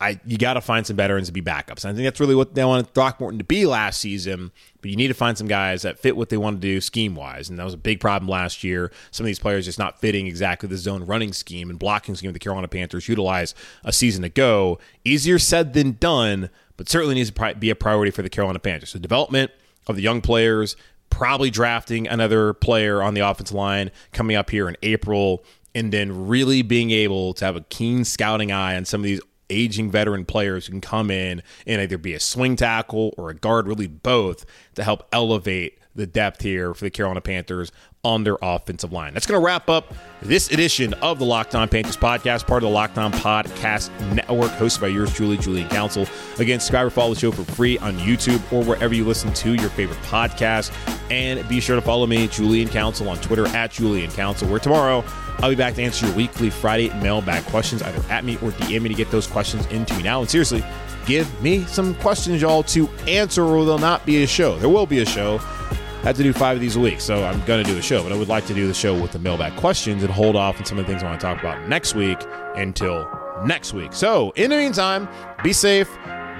I 0.00 0.20
you 0.26 0.36
got 0.36 0.54
to 0.54 0.60
find 0.60 0.86
some 0.86 0.96
veterans 0.96 1.28
to 1.28 1.32
be 1.32 1.42
backups. 1.42 1.84
And 1.84 1.92
I 1.92 1.94
think 1.94 2.04
that's 2.04 2.20
really 2.20 2.34
what 2.34 2.54
they 2.54 2.64
wanted 2.64 2.92
Throckmorton 2.94 3.38
to 3.38 3.44
be 3.44 3.66
last 3.66 4.00
season. 4.00 4.52
But 4.80 4.90
you 4.90 4.96
need 4.96 5.08
to 5.08 5.14
find 5.14 5.38
some 5.38 5.46
guys 5.46 5.82
that 5.82 5.98
fit 5.98 6.16
what 6.16 6.28
they 6.28 6.36
want 6.36 6.60
to 6.60 6.60
do 6.60 6.80
scheme 6.80 7.14
wise, 7.14 7.48
and 7.48 7.58
that 7.58 7.64
was 7.64 7.74
a 7.74 7.78
big 7.78 8.00
problem 8.00 8.28
last 8.28 8.64
year. 8.64 8.90
Some 9.10 9.24
of 9.24 9.26
these 9.26 9.38
players 9.38 9.64
just 9.64 9.78
not 9.78 10.00
fitting 10.00 10.26
exactly 10.26 10.68
the 10.68 10.76
zone 10.76 11.04
running 11.04 11.32
scheme 11.32 11.70
and 11.70 11.78
blocking 11.78 12.14
scheme 12.14 12.32
the 12.32 12.38
Carolina 12.38 12.68
Panthers 12.68 13.08
utilized 13.08 13.56
a 13.84 13.92
season 13.92 14.24
ago. 14.24 14.78
Easier 15.04 15.38
said 15.38 15.72
than 15.72 15.92
done, 15.92 16.50
but 16.76 16.88
certainly 16.88 17.14
needs 17.14 17.30
to 17.30 17.54
be 17.54 17.70
a 17.70 17.76
priority 17.76 18.10
for 18.10 18.22
the 18.22 18.30
Carolina 18.30 18.58
Panthers. 18.58 18.90
So 18.90 18.98
development 18.98 19.50
of 19.86 19.96
the 19.96 20.02
young 20.02 20.20
players, 20.20 20.76
probably 21.10 21.50
drafting 21.50 22.08
another 22.08 22.54
player 22.54 23.02
on 23.02 23.14
the 23.14 23.20
offensive 23.20 23.54
line 23.54 23.90
coming 24.12 24.36
up 24.36 24.50
here 24.50 24.68
in 24.68 24.76
April 24.82 25.44
and 25.74 25.92
then 25.92 26.26
really 26.26 26.62
being 26.62 26.90
able 26.90 27.34
to 27.34 27.44
have 27.44 27.56
a 27.56 27.62
keen 27.62 28.04
scouting 28.04 28.52
eye 28.52 28.76
on 28.76 28.84
some 28.84 29.00
of 29.00 29.04
these 29.04 29.20
aging 29.52 29.90
veteran 29.90 30.24
players 30.24 30.66
who 30.66 30.72
can 30.72 30.80
come 30.80 31.10
in 31.10 31.42
and 31.66 31.80
either 31.80 31.98
be 31.98 32.14
a 32.14 32.20
swing 32.20 32.56
tackle 32.56 33.14
or 33.16 33.30
a 33.30 33.34
guard, 33.34 33.66
really 33.66 33.86
both, 33.86 34.44
to 34.74 34.82
help 34.82 35.06
elevate 35.12 35.78
the 35.94 36.06
depth 36.06 36.40
here 36.40 36.72
for 36.72 36.84
the 36.84 36.90
Carolina 36.90 37.20
Panthers 37.20 37.70
on 38.04 38.24
their 38.24 38.36
offensive 38.42 38.92
line. 38.92 39.12
That's 39.12 39.26
going 39.26 39.40
to 39.40 39.44
wrap 39.44 39.68
up 39.68 39.94
this 40.22 40.50
edition 40.50 40.92
of 40.94 41.18
the 41.18 41.24
Locked 41.24 41.54
On 41.54 41.68
Panthers 41.68 41.96
podcast, 41.96 42.46
part 42.46 42.62
of 42.62 42.68
the 42.68 42.74
Locked 42.74 42.98
On 42.98 43.12
Podcast 43.12 43.90
Network, 44.14 44.50
hosted 44.52 44.80
by 44.80 44.88
yours 44.88 45.14
Julie, 45.14 45.36
Julian 45.36 45.68
Council. 45.68 46.06
Again, 46.38 46.58
subscribe 46.58 46.86
or 46.86 46.90
follow 46.90 47.14
the 47.14 47.20
show 47.20 47.30
for 47.30 47.44
free 47.44 47.78
on 47.78 47.96
YouTube 47.98 48.40
or 48.52 48.64
wherever 48.64 48.94
you 48.94 49.04
listen 49.04 49.32
to 49.34 49.54
your 49.54 49.68
favorite 49.70 50.00
podcast. 50.00 50.72
And 51.10 51.46
be 51.48 51.60
sure 51.60 51.76
to 51.76 51.82
follow 51.82 52.06
me, 52.06 52.26
Julian 52.26 52.68
Council, 52.68 53.08
on 53.08 53.18
Twitter 53.18 53.46
at 53.48 53.70
Julian 53.70 54.10
Council, 54.10 54.48
where 54.48 54.58
tomorrow 54.58 55.04
I'll 55.38 55.50
be 55.50 55.56
back 55.56 55.74
to 55.74 55.82
answer 55.82 56.06
your 56.06 56.14
weekly 56.14 56.50
Friday 56.50 56.88
mailbag 57.00 57.44
questions, 57.46 57.82
either 57.82 58.02
at 58.12 58.24
me 58.24 58.36
or 58.36 58.50
DM 58.52 58.82
me 58.82 58.88
to 58.88 58.94
get 58.94 59.10
those 59.10 59.26
questions 59.26 59.66
into 59.66 59.94
me 59.96 60.02
now. 60.02 60.20
And 60.20 60.30
seriously, 60.30 60.64
give 61.06 61.42
me 61.42 61.64
some 61.64 61.94
questions, 61.96 62.42
y'all, 62.42 62.62
to 62.64 62.88
answer, 63.08 63.42
or 63.42 63.64
there'll 63.64 63.78
not 63.78 64.06
be 64.06 64.22
a 64.22 64.26
show. 64.26 64.58
There 64.58 64.68
will 64.68 64.86
be 64.86 65.00
a 65.00 65.06
show. 65.06 65.38
I 65.40 66.06
have 66.06 66.16
to 66.16 66.22
do 66.22 66.32
five 66.32 66.56
of 66.56 66.60
these 66.60 66.74
a 66.74 66.80
week, 66.80 67.00
so 67.00 67.24
I'm 67.24 67.44
going 67.44 67.62
to 67.62 67.68
do 67.68 67.76
the 67.76 67.82
show. 67.82 68.02
But 68.02 68.12
I 68.12 68.16
would 68.16 68.28
like 68.28 68.46
to 68.46 68.54
do 68.54 68.66
the 68.66 68.74
show 68.74 69.00
with 69.00 69.12
the 69.12 69.20
mailbag 69.20 69.56
questions 69.56 70.02
and 70.02 70.12
hold 70.12 70.34
off 70.34 70.58
on 70.58 70.64
some 70.64 70.78
of 70.78 70.84
the 70.84 70.90
things 70.90 71.02
I 71.02 71.06
want 71.06 71.20
to 71.20 71.26
talk 71.26 71.38
about 71.38 71.68
next 71.68 71.94
week 71.94 72.18
until 72.56 73.08
next 73.44 73.72
week. 73.72 73.92
So, 73.92 74.32
in 74.32 74.50
the 74.50 74.56
meantime, 74.56 75.08
be 75.44 75.52
safe, 75.52 75.88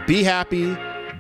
be 0.07 0.25
happy, 0.25 0.77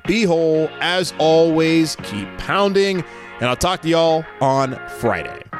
be 0.06 0.24
whole. 0.24 0.68
As 0.80 1.14
always, 1.18 1.96
keep 2.02 2.28
pounding, 2.38 3.04
and 3.40 3.48
I'll 3.48 3.56
talk 3.56 3.82
to 3.82 3.88
y'all 3.88 4.24
on 4.40 4.76
Friday. 4.98 5.51